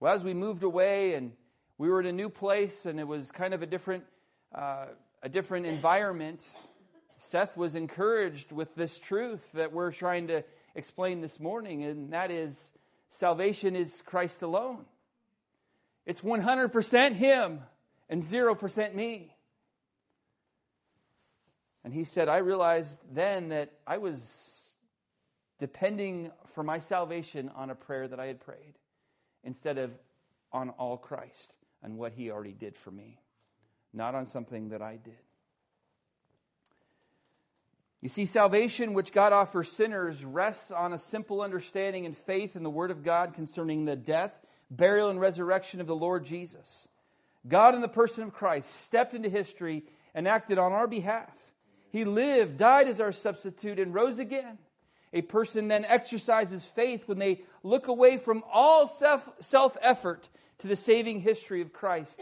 [0.00, 1.32] Well, as we moved away and
[1.78, 4.04] we were in a new place and it was kind of a different,
[4.54, 4.86] uh,
[5.22, 6.42] a different environment,
[7.22, 10.42] Seth was encouraged with this truth that we're trying to
[10.74, 12.72] explain this morning, and that is
[13.10, 14.86] salvation is Christ alone.
[16.04, 17.60] It's 100% Him
[18.08, 19.36] and 0% me.
[21.84, 24.74] And he said, I realized then that I was
[25.60, 28.74] depending for my salvation on a prayer that I had prayed
[29.44, 29.92] instead of
[30.52, 31.54] on all Christ
[31.84, 33.20] and what he already did for me,
[33.92, 35.14] not on something that I did.
[38.02, 42.64] You see, salvation which God offers sinners rests on a simple understanding and faith in
[42.64, 46.88] the Word of God concerning the death, burial, and resurrection of the Lord Jesus.
[47.46, 49.84] God, in the person of Christ, stepped into history
[50.16, 51.54] and acted on our behalf.
[51.90, 54.58] He lived, died as our substitute, and rose again.
[55.12, 60.74] A person then exercises faith when they look away from all self effort to the
[60.76, 62.20] saving history of Christ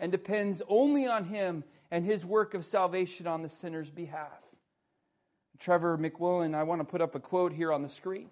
[0.00, 4.49] and depends only on Him and His work of salvation on the sinner's behalf.
[5.60, 8.30] Trevor McIlwain, I want to put up a quote here on the screen.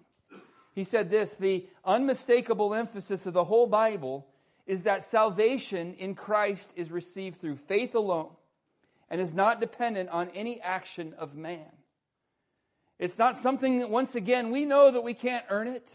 [0.73, 4.27] He said this The unmistakable emphasis of the whole Bible
[4.65, 8.31] is that salvation in Christ is received through faith alone
[9.09, 11.71] and is not dependent on any action of man.
[12.99, 15.91] It's not something that, once again, we know that we can't earn it,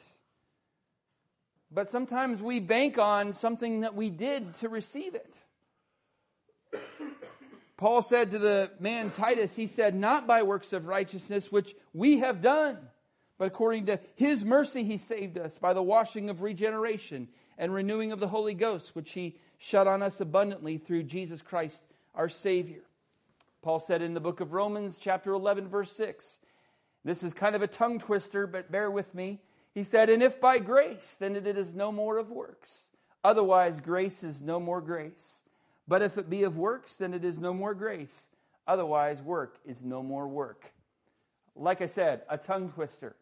[1.71, 5.35] but sometimes we bank on something that we did to receive it.
[7.77, 12.19] Paul said to the man Titus, he said, Not by works of righteousness which we
[12.19, 12.79] have done,
[13.39, 18.13] but according to his mercy he saved us by the washing of regeneration and renewing
[18.13, 21.83] of the Holy Ghost, which he shed on us abundantly through Jesus Christ
[22.15, 22.83] our Savior.
[23.63, 26.39] Paul said in the book of Romans, chapter 11, verse 6,
[27.05, 29.41] this is kind of a tongue twister, but bear with me.
[29.75, 32.91] He said, And if by grace, then it is no more of works.
[33.23, 35.44] Otherwise, grace is no more grace.
[35.87, 38.29] But if it be of works, then it is no more grace.
[38.67, 40.73] Otherwise, work is no more work.
[41.55, 43.15] Like I said, a tongue twister.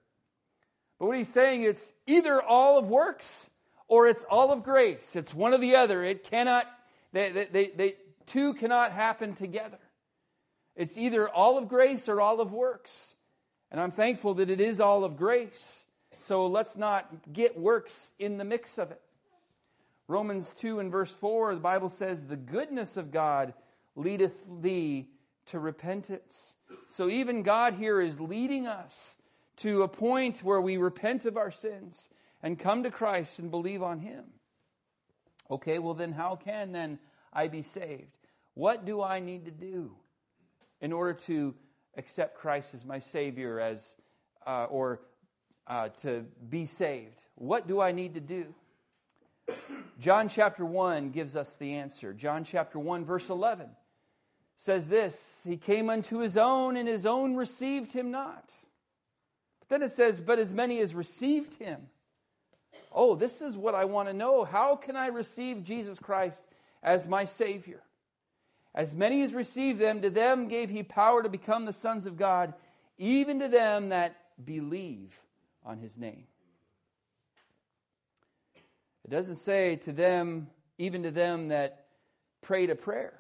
[0.99, 3.51] But what he's saying, it's either all of works
[3.89, 5.17] or it's all of grace.
[5.17, 6.05] It's one or the other.
[6.05, 6.67] It cannot,
[7.13, 7.95] they, they, they, they
[8.27, 9.79] two cannot happen together.
[10.77, 13.17] It's either all of grace or all of works.
[13.71, 15.85] And I'm thankful that it is all of grace.
[16.19, 19.01] So let's not get works in the mix of it.
[20.13, 23.55] Romans 2 and verse 4, the Bible says, The goodness of God
[23.97, 25.09] leadeth thee
[25.47, 26.55] to repentance.
[26.89, 29.17] So even God here is leading us
[29.57, 32.11] to a point where we repent of our sins
[32.43, 34.25] and come to Christ and believe on Him.
[35.51, 36.99] Okay, well, then how can then
[37.33, 38.19] I be saved?
[38.53, 39.93] What do I need to do
[40.83, 41.55] in order to
[41.97, 43.97] accept Christ as my Savior, as
[44.47, 45.01] uh, or
[45.67, 47.23] uh, to be saved?
[47.35, 48.55] What do I need to do?
[49.99, 52.13] John chapter 1 gives us the answer.
[52.13, 53.69] John chapter 1, verse 11
[54.57, 58.51] says this He came unto his own, and his own received him not.
[59.61, 61.89] But then it says, But as many as received him.
[62.91, 64.45] Oh, this is what I want to know.
[64.45, 66.45] How can I receive Jesus Christ
[66.83, 67.83] as my Savior?
[68.75, 72.17] As many as received them, to them gave he power to become the sons of
[72.17, 72.55] God,
[72.97, 75.21] even to them that believe
[75.65, 76.25] on his name.
[79.05, 81.87] It doesn't say to them, even to them that
[82.41, 83.15] prayed a prayer.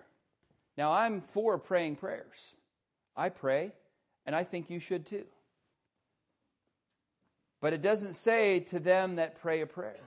[0.76, 2.54] Now, I'm for praying prayers.
[3.16, 3.72] I pray,
[4.24, 5.24] and I think you should too.
[7.60, 10.00] But it doesn't say to them that pray a prayer,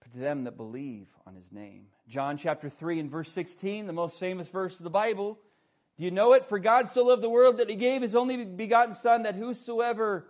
[0.00, 1.86] but to them that believe on his name.
[2.08, 5.38] John chapter 3 and verse 16, the most famous verse of the Bible.
[5.96, 6.44] Do you know it?
[6.44, 10.26] For God so loved the world that he gave his only begotten Son, that whosoever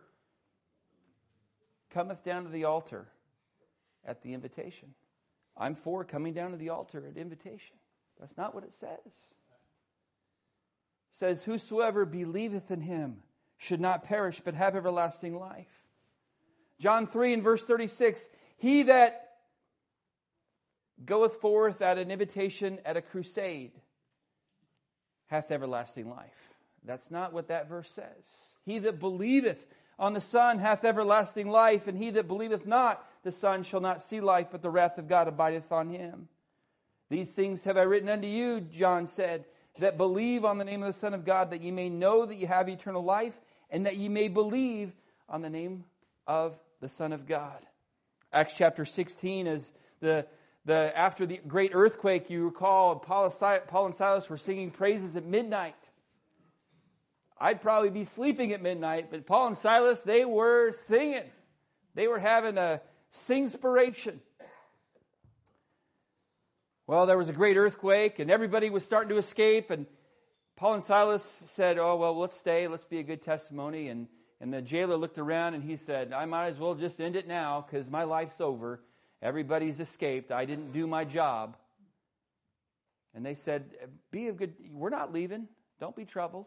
[1.90, 3.08] cometh down to the altar
[4.08, 4.94] at the invitation.
[5.56, 7.76] I'm for coming down to the altar at invitation.
[8.18, 8.88] That's not what it says.
[9.04, 9.12] It
[11.12, 13.18] says, Whosoever believeth in him
[13.58, 15.84] should not perish, but have everlasting life.
[16.80, 19.24] John 3 and verse 36 He that
[21.04, 23.72] goeth forth at an invitation at a crusade
[25.26, 26.54] hath everlasting life.
[26.84, 28.54] That's not what that verse says.
[28.64, 29.66] He that believeth
[29.98, 34.02] on the Son hath everlasting life, and he that believeth not the Son shall not
[34.02, 36.28] see life, but the wrath of God abideth on him.
[37.10, 39.46] These things have I written unto you, John said,
[39.78, 42.36] that believe on the name of the Son of God, that ye may know that
[42.36, 43.40] ye have eternal life,
[43.70, 44.92] and that ye may believe
[45.28, 45.84] on the name
[46.26, 47.66] of the Son of God.
[48.32, 50.26] Acts chapter 16 is the,
[50.64, 55.24] the after the great earthquake, you recall Paul, Paul and Silas were singing praises at
[55.24, 55.90] midnight.
[57.40, 61.30] I'd probably be sleeping at midnight, but Paul and Silas, they were singing.
[61.94, 62.80] They were having a
[63.12, 64.18] singspiration.
[66.86, 69.86] Well, there was a great earthquake, and everybody was starting to escape, and
[70.58, 72.66] Paul and Silas said, Oh, well, let's stay.
[72.66, 73.88] Let's be a good testimony.
[73.90, 74.08] And,
[74.40, 77.28] and the jailer looked around and he said, I might as well just end it
[77.28, 78.80] now because my life's over.
[79.22, 80.32] Everybody's escaped.
[80.32, 81.56] I didn't do my job.
[83.14, 83.66] And they said,
[84.10, 85.46] Be a good, we're not leaving.
[85.78, 86.46] Don't be troubled.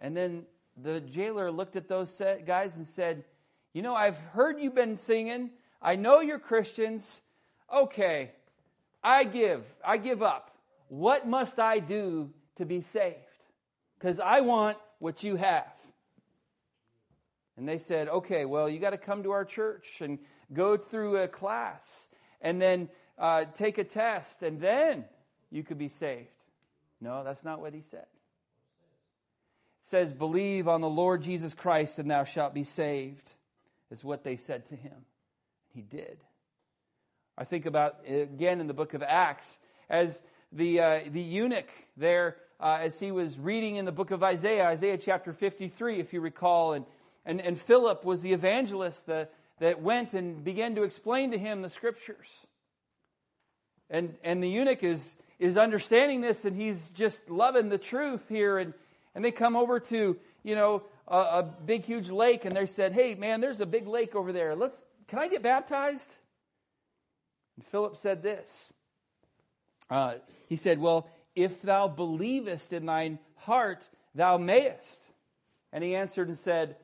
[0.00, 0.44] And then
[0.82, 3.24] the jailer looked at those guys and said,
[3.72, 5.50] You know, I've heard you've been singing.
[5.80, 7.20] I know you're Christians.
[7.72, 8.32] Okay,
[9.02, 9.64] I give.
[9.84, 10.50] I give up.
[10.88, 13.16] What must I do to be saved?
[13.98, 15.72] Because I want what you have.
[17.56, 20.18] And they said, Okay, well, you got to come to our church and
[20.52, 22.08] go through a class
[22.40, 25.04] and then uh, take a test, and then
[25.50, 26.28] you could be saved.
[27.00, 28.00] No, that's not what he said.
[28.00, 28.06] It
[29.84, 33.34] says, Believe on the Lord Jesus Christ, and thou shalt be saved,
[33.92, 35.04] is what they said to him.
[35.74, 36.18] He did.
[37.36, 42.36] I think about, again, in the book of Acts, as the, uh, the eunuch there,
[42.58, 46.20] uh, as he was reading in the book of Isaiah, Isaiah chapter 53, if you
[46.20, 46.86] recall, and,
[47.26, 49.28] and, and Philip was the evangelist the,
[49.58, 52.46] that went and began to explain to him the scriptures.
[53.90, 58.58] And, and the eunuch is, is understanding this and he's just loving the truth here.
[58.58, 58.72] And,
[59.14, 62.92] and they come over to, you know, a, a big, huge lake and they said,
[62.92, 64.54] hey, man, there's a big lake over there.
[64.54, 66.14] Let's, can I get baptized?
[67.56, 68.72] And Philip said this.
[69.90, 70.14] Uh,
[70.48, 75.10] he said, Well, if thou believest in thine heart, thou mayest.
[75.72, 76.76] And he answered and said,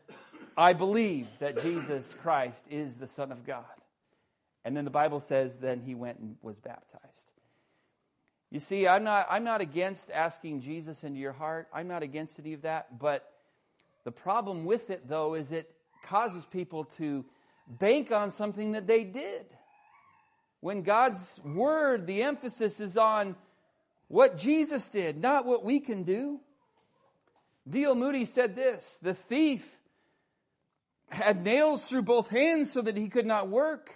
[0.56, 3.64] I believe that Jesus Christ is the Son of God.
[4.64, 7.30] And then the Bible says, then he went and was baptized.
[8.50, 11.68] You see, I'm not, I'm not against asking Jesus into your heart.
[11.72, 12.98] I'm not against any of that.
[12.98, 13.30] But
[14.08, 15.70] the problem with it, though, is it
[16.02, 17.26] causes people to
[17.66, 19.44] bank on something that they did.
[20.60, 23.36] When God's word, the emphasis is on
[24.06, 26.40] what Jesus did, not what we can do.
[27.68, 27.96] D.L.
[27.96, 29.76] Moody said this The thief
[31.10, 33.90] had nails through both hands so that he could not work,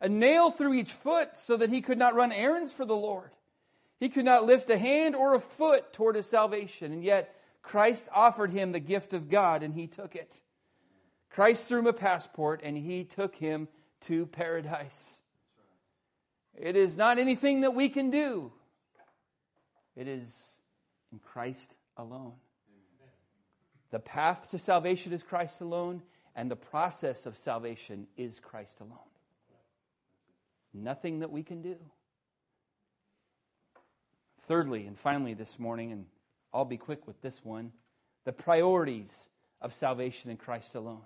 [0.00, 3.30] a nail through each foot so that he could not run errands for the Lord.
[4.00, 7.32] He could not lift a hand or a foot toward his salvation, and yet
[7.62, 10.40] Christ offered him the gift of God and he took it.
[11.30, 13.68] Christ threw him a passport and he took him
[14.02, 15.20] to paradise.
[16.54, 18.52] It is not anything that we can do,
[19.96, 20.56] it is
[21.12, 22.34] in Christ alone.
[23.90, 26.02] The path to salvation is Christ alone,
[26.34, 28.98] and the process of salvation is Christ alone.
[30.72, 31.76] Nothing that we can do.
[34.40, 36.06] Thirdly, and finally this morning, and
[36.52, 37.72] I'll be quick with this one
[38.24, 39.28] the priorities
[39.60, 41.02] of salvation in Christ alone.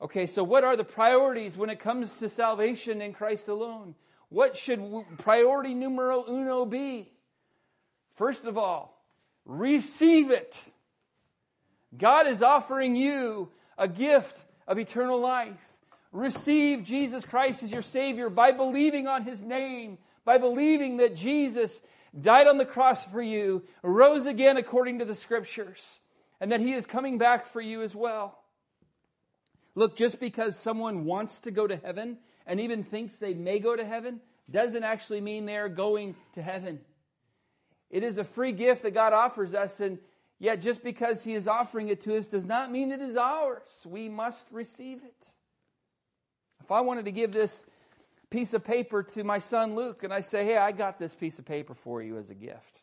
[0.00, 3.94] Okay, so what are the priorities when it comes to salvation in Christ alone?
[4.30, 7.12] What should priority numero uno be?
[8.14, 9.00] First of all,
[9.44, 10.64] receive it.
[11.96, 15.78] God is offering you a gift of eternal life.
[16.10, 21.80] Receive Jesus Christ as your Savior by believing on His name, by believing that Jesus
[22.18, 26.00] died on the cross for you, rose again according to the Scriptures,
[26.40, 28.38] and that He is coming back for you as well.
[29.74, 33.74] Look, just because someone wants to go to heaven and even thinks they may go
[33.74, 36.80] to heaven doesn't actually mean they are going to heaven.
[37.90, 39.98] It is a free gift that God offers us, and
[40.38, 43.86] yet just because He is offering it to us does not mean it is ours.
[43.86, 45.26] We must receive it.
[46.60, 47.64] If I wanted to give this
[48.32, 51.38] piece of paper to my son Luke and I say, hey, I got this piece
[51.38, 52.80] of paper for you as a gift.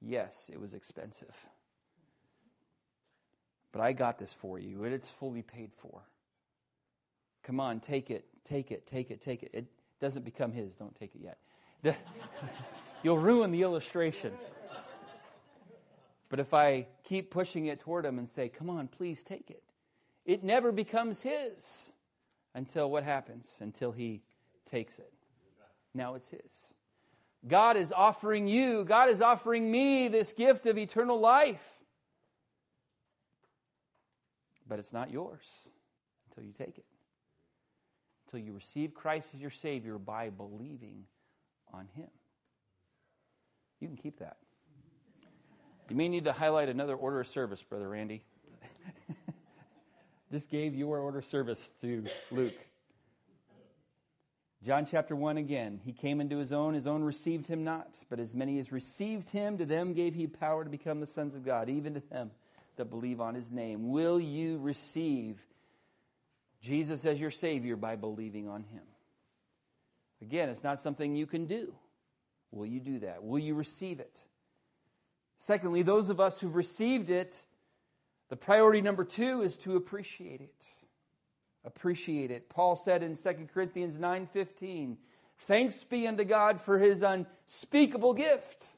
[0.00, 1.46] Yes, it was expensive.
[3.72, 6.02] But I got this for you and it's fully paid for.
[7.42, 9.50] Come on, take it, take it, take it, take it.
[9.52, 9.66] It
[10.00, 11.34] doesn't become his, don't take it
[11.84, 11.96] yet.
[13.02, 14.32] You'll ruin the illustration.
[16.28, 19.64] But if I keep pushing it toward him and say, come on, please take it,
[20.24, 21.90] it never becomes his
[22.54, 23.58] until what happens?
[23.60, 24.22] Until he
[24.66, 25.12] takes it.
[25.94, 26.74] Now it's his.
[27.46, 31.80] God is offering you, God is offering me this gift of eternal life.
[34.68, 35.68] But it's not yours
[36.30, 36.84] until you take it.
[38.26, 41.04] Until you receive Christ as your Savior by believing
[41.72, 42.08] on Him.
[43.80, 44.36] You can keep that.
[45.90, 48.22] You may need to highlight another order of service, Brother Randy
[50.30, 52.54] just gave your order of service to Luke.
[54.64, 55.80] John chapter 1 again.
[55.84, 59.30] He came into his own, his own received him not, but as many as received
[59.30, 62.30] him, to them gave he power to become the sons of God, even to them
[62.76, 63.90] that believe on his name.
[63.90, 65.44] Will you receive
[66.60, 68.82] Jesus as your Savior by believing on him?
[70.20, 71.74] Again, it's not something you can do.
[72.52, 73.24] Will you do that?
[73.24, 74.20] Will you receive it?
[75.38, 77.42] Secondly, those of us who've received it,
[78.28, 80.68] the priority number two is to appreciate it.
[81.64, 82.48] Appreciate it.
[82.48, 84.98] Paul said in 2 Corinthians 9:15,
[85.38, 88.68] "Thanks be unto God for his unspeakable gift."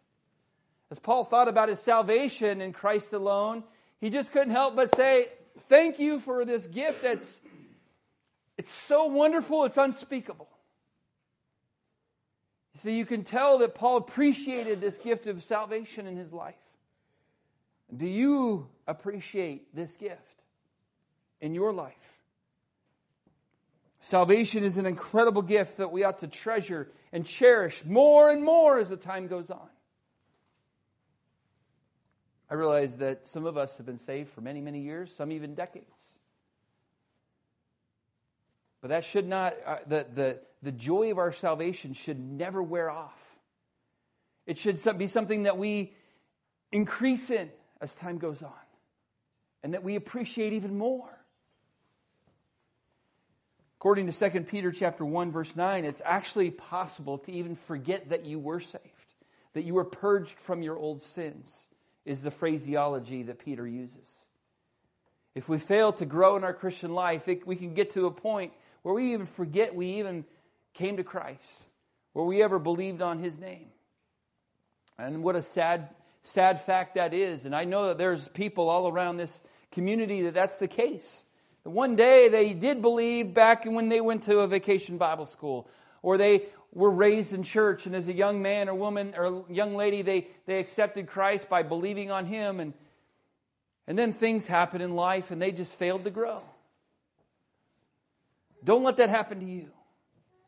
[0.95, 3.65] as Paul thought about his salvation in Christ alone,
[4.01, 5.29] he just couldn't help but say,
[5.63, 7.41] Thank you for this gift that's
[8.57, 10.49] it's so wonderful, it's unspeakable.
[12.77, 16.55] So you can tell that Paul appreciated this gift of salvation in his life.
[17.97, 20.43] Do you appreciate this gift
[21.41, 22.21] in your life?
[24.05, 28.79] Salvation is an incredible gift that we ought to treasure and cherish more and more
[28.79, 29.67] as the time goes on.
[32.51, 35.55] I realize that some of us have been saved for many, many years, some even
[35.55, 36.19] decades.
[38.83, 42.91] But that should not, uh, the, the, the joy of our salvation should never wear
[42.91, 43.39] off.
[44.47, 45.95] It should be something that we
[46.71, 47.49] increase in
[47.81, 48.53] as time goes on
[49.63, 51.24] and that we appreciate even more.
[53.85, 58.25] According to 2 Peter chapter 1 verse 9, it's actually possible to even forget that
[58.25, 59.13] you were saved,
[59.53, 61.67] that you were purged from your old sins
[62.07, 64.25] is the phraseology that Peter uses.
[65.35, 68.11] If we fail to grow in our Christian life, it, we can get to a
[68.11, 70.25] point where we even forget we even
[70.73, 71.65] came to Christ,
[72.15, 73.67] where we ever believed on his name.
[74.97, 75.91] And what a sad,
[76.23, 77.45] sad fact that is.
[77.45, 81.27] And I know that there's people all around this community that that's the case.
[81.65, 85.69] One day they did believe back when they went to a vacation Bible school,
[86.03, 89.75] or they were raised in church, and as a young man or woman or young
[89.75, 92.75] lady, they, they accepted Christ by believing on Him, and,
[93.87, 96.43] and then things happen in life and they just failed to grow.
[98.63, 99.71] Don't let that happen to you.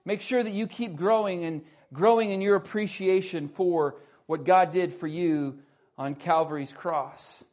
[0.04, 1.62] Make sure that you keep growing and
[1.92, 3.96] growing in your appreciation for
[4.26, 5.58] what God did for you
[5.98, 7.44] on Calvary's cross.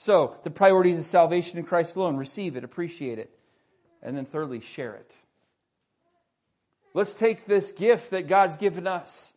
[0.00, 3.38] So, the priorities of salvation in Christ alone receive it, appreciate it,
[4.02, 5.14] and then thirdly, share it.
[6.94, 9.34] Let's take this gift that God's given us.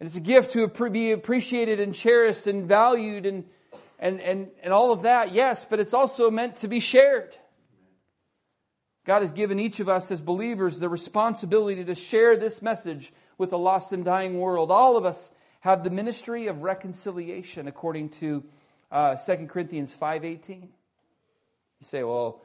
[0.00, 3.44] And it's a gift to be appreciated and cherished and valued and,
[4.00, 7.36] and, and, and all of that, yes, but it's also meant to be shared.
[9.06, 13.52] God has given each of us as believers the responsibility to share this message with
[13.52, 14.72] a lost and dying world.
[14.72, 15.30] All of us
[15.60, 18.42] have the ministry of reconciliation according to
[18.92, 20.48] uh, 2 Corinthians 5.18.
[20.48, 20.68] You
[21.80, 22.42] say, well,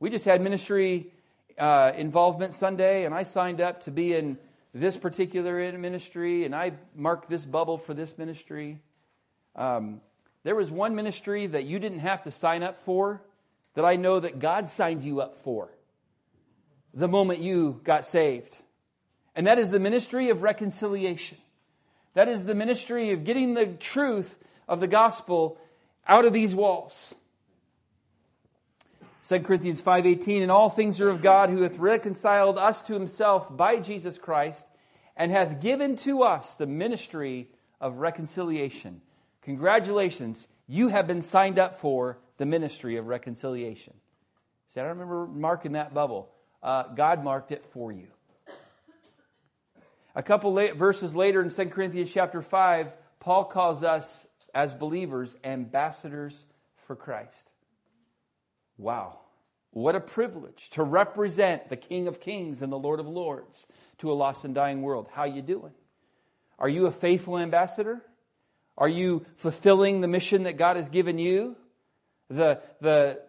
[0.00, 1.12] we just had ministry
[1.56, 4.36] uh, involvement Sunday, and I signed up to be in
[4.74, 8.80] this particular ministry, and I marked this bubble for this ministry.
[9.54, 10.02] Um,
[10.42, 13.22] there was one ministry that you didn't have to sign up for
[13.74, 15.70] that I know that God signed you up for
[16.92, 18.62] the moment you got saved.
[19.34, 21.38] And that is the ministry of reconciliation.
[22.14, 25.58] That is the ministry of getting the truth of the gospel
[26.06, 27.14] out of these walls.
[29.22, 33.54] 2 Corinthians 5:18 and all things are of God who hath reconciled us to himself
[33.56, 34.66] by Jesus Christ
[35.16, 37.48] and hath given to us the ministry
[37.80, 39.00] of reconciliation.
[39.42, 43.94] Congratulations, you have been signed up for the ministry of reconciliation.
[44.72, 46.30] See, I don't remember marking that bubble.
[46.62, 48.08] Uh, God marked it for you.
[50.14, 54.25] A couple verses later in 2 Corinthians chapter 5, Paul calls us
[54.56, 57.52] as believers ambassadors for Christ.
[58.78, 59.20] Wow.
[59.72, 63.66] What a privilege to represent the King of Kings and the Lord of Lords
[63.98, 65.08] to a lost and dying world.
[65.12, 65.72] How you doing?
[66.58, 68.00] Are you a faithful ambassador?
[68.78, 71.56] Are you fulfilling the mission that God has given you?
[72.30, 73.20] The, the,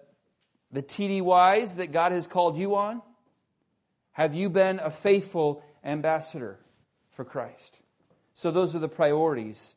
[0.71, 3.01] the TDYs that God has called you on?
[4.13, 6.57] Have you been a faithful ambassador
[7.11, 7.81] for Christ?
[8.33, 9.75] So, those are the priorities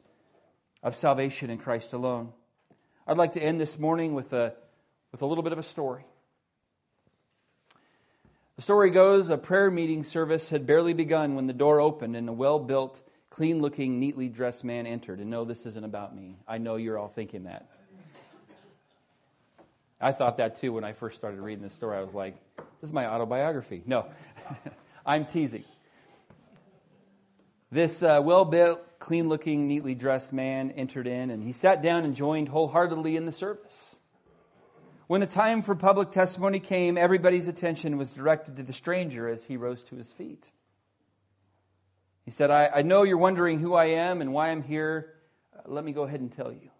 [0.83, 2.33] of salvation in Christ alone.
[3.07, 4.55] I'd like to end this morning with a
[5.13, 6.05] with a little bit of a story.
[8.57, 12.29] The story goes a prayer meeting service had barely begun when the door opened and
[12.29, 13.01] a well built,
[13.31, 15.19] clean looking, neatly dressed man entered.
[15.19, 16.37] And no, this isn't about me.
[16.47, 17.69] I know you're all thinking that.
[20.01, 21.99] I thought that too when I first started reading this story.
[21.99, 23.83] I was like, this is my autobiography.
[23.87, 24.07] No,
[25.07, 25.65] I'm teasing.
[27.71, 32.05] This uh, well built, clean looking, neatly dressed man entered in and he sat down
[32.05, 33.97] and joined wholeheartedly in the service.
[35.09, 39.47] When the time for public testimony came, everybody's attention was directed to the stranger as
[39.47, 40.53] he rose to his feet.
[42.25, 45.15] He said, I, I know you're wondering who I am and why I'm here.
[45.53, 46.71] Uh, let me go ahead and tell you.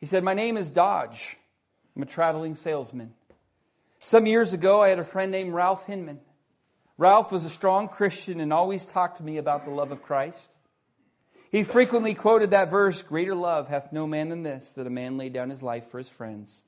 [0.00, 1.38] He said, My name is Dodge.
[1.96, 3.14] I'm a traveling salesman.
[4.00, 6.20] Some years ago, I had a friend named Ralph Hinman.
[6.98, 10.53] Ralph was a strong Christian and always talked to me about the love of Christ.
[11.54, 15.16] He frequently quoted that verse Greater love hath no man than this, that a man
[15.16, 16.64] lay down his life for his friends.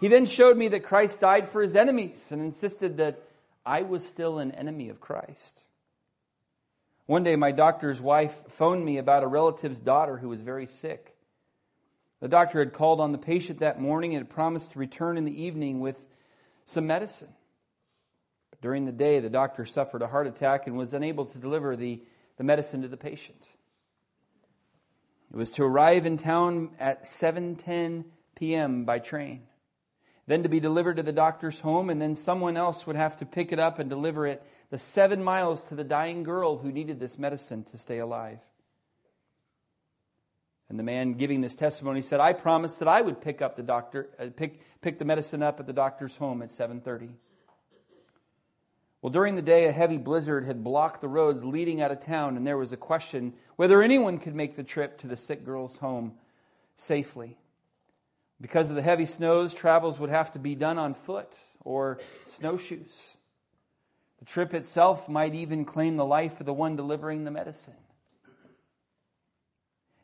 [0.00, 3.20] He then showed me that Christ died for his enemies and insisted that
[3.66, 5.64] I was still an enemy of Christ.
[7.06, 11.16] One day, my doctor's wife phoned me about a relative's daughter who was very sick.
[12.20, 15.24] The doctor had called on the patient that morning and had promised to return in
[15.24, 16.06] the evening with
[16.64, 17.34] some medicine.
[18.50, 21.74] But during the day, the doctor suffered a heart attack and was unable to deliver
[21.74, 22.00] the,
[22.36, 23.48] the medicine to the patient.
[25.30, 28.04] It was to arrive in town at 7:10
[28.34, 28.84] p.m.
[28.84, 29.42] by train,
[30.26, 33.26] then to be delivered to the doctor's home, and then someone else would have to
[33.26, 37.00] pick it up and deliver it the seven miles to the dying girl who needed
[37.00, 38.38] this medicine to stay alive.
[40.68, 43.62] And the man giving this testimony said, "I promised that I would pick up the
[43.62, 47.16] doctor, uh, pick pick the medicine up at the doctor's home at 7:30."
[49.00, 52.36] Well, during the day, a heavy blizzard had blocked the roads leading out of town,
[52.36, 55.76] and there was a question whether anyone could make the trip to the sick girl's
[55.76, 56.14] home
[56.74, 57.38] safely.
[58.40, 63.16] Because of the heavy snows, travels would have to be done on foot or snowshoes.
[64.18, 67.74] The trip itself might even claim the life of the one delivering the medicine.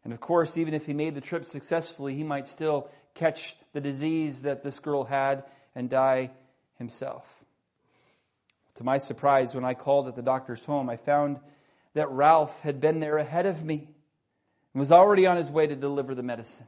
[0.04, 3.80] And of course, even if he made the trip successfully, he might still catch the
[3.80, 6.30] disease that this girl had and die
[6.78, 7.43] himself.
[8.76, 11.38] To my surprise, when I called at the doctor's home, I found
[11.94, 13.88] that Ralph had been there ahead of me
[14.72, 16.66] and was already on his way to deliver the medicine.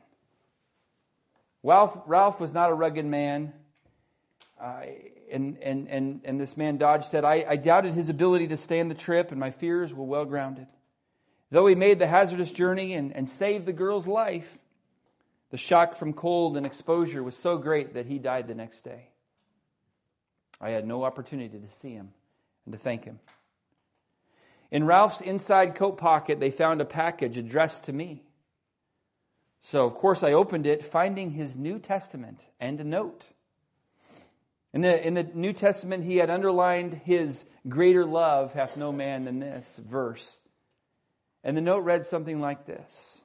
[1.62, 3.52] Ralph, Ralph was not a rugged man.
[4.60, 4.82] Uh,
[5.30, 8.90] and, and, and, and this man Dodge said, I, I doubted his ability to stand
[8.90, 10.68] the trip, and my fears were well grounded.
[11.50, 14.58] Though he made the hazardous journey and, and saved the girl's life,
[15.50, 19.08] the shock from cold and exposure was so great that he died the next day.
[20.60, 22.10] I had no opportunity to see him
[22.64, 23.20] and to thank him.
[24.70, 28.22] In Ralph's inside coat pocket, they found a package addressed to me.
[29.62, 33.30] So, of course, I opened it, finding his New Testament and a note.
[34.72, 39.24] In the, in the New Testament, he had underlined his greater love hath no man
[39.24, 40.38] than this verse.
[41.42, 43.22] And the note read something like this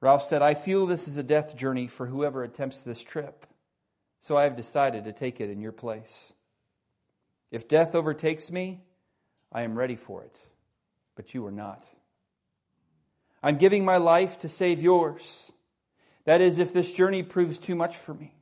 [0.00, 3.44] Ralph said, I feel this is a death journey for whoever attempts this trip.
[4.20, 6.32] So I have decided to take it in your place.
[7.50, 8.80] If death overtakes me,
[9.52, 10.38] I am ready for it,
[11.14, 11.88] but you are not.
[13.42, 15.52] I'm giving my life to save yours.
[16.24, 18.34] That is, if this journey proves too much for me.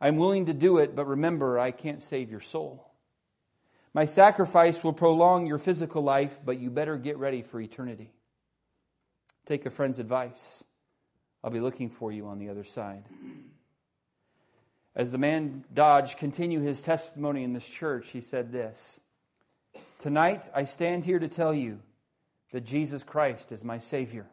[0.00, 2.84] I'm willing to do it, but remember, I can't save your soul.
[3.94, 8.12] My sacrifice will prolong your physical life, but you better get ready for eternity.
[9.46, 10.62] Take a friend's advice.
[11.42, 13.04] I'll be looking for you on the other side.
[14.98, 18.98] As the man Dodge continued his testimony in this church, he said this
[20.00, 21.78] Tonight, I stand here to tell you
[22.52, 24.26] that Jesus Christ is my Savior.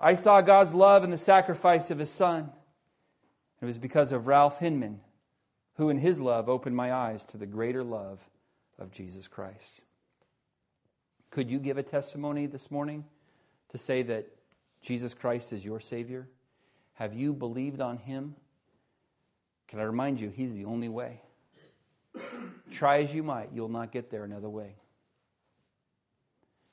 [0.00, 2.50] I saw God's love in the sacrifice of His Son.
[3.60, 5.00] It was because of Ralph Hinman,
[5.74, 8.20] who in his love opened my eyes to the greater love
[8.78, 9.80] of Jesus Christ.
[11.30, 13.04] Could you give a testimony this morning
[13.70, 14.28] to say that
[14.80, 16.28] Jesus Christ is your Savior?
[16.94, 18.36] Have you believed on Him?
[19.68, 21.20] Can I remind you, He's the only way.
[22.70, 24.76] Try as you might, you'll not get there another way.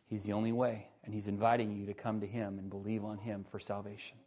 [0.08, 3.18] He's the only way, and He's inviting you to come to Him and believe on
[3.18, 4.18] Him for salvation.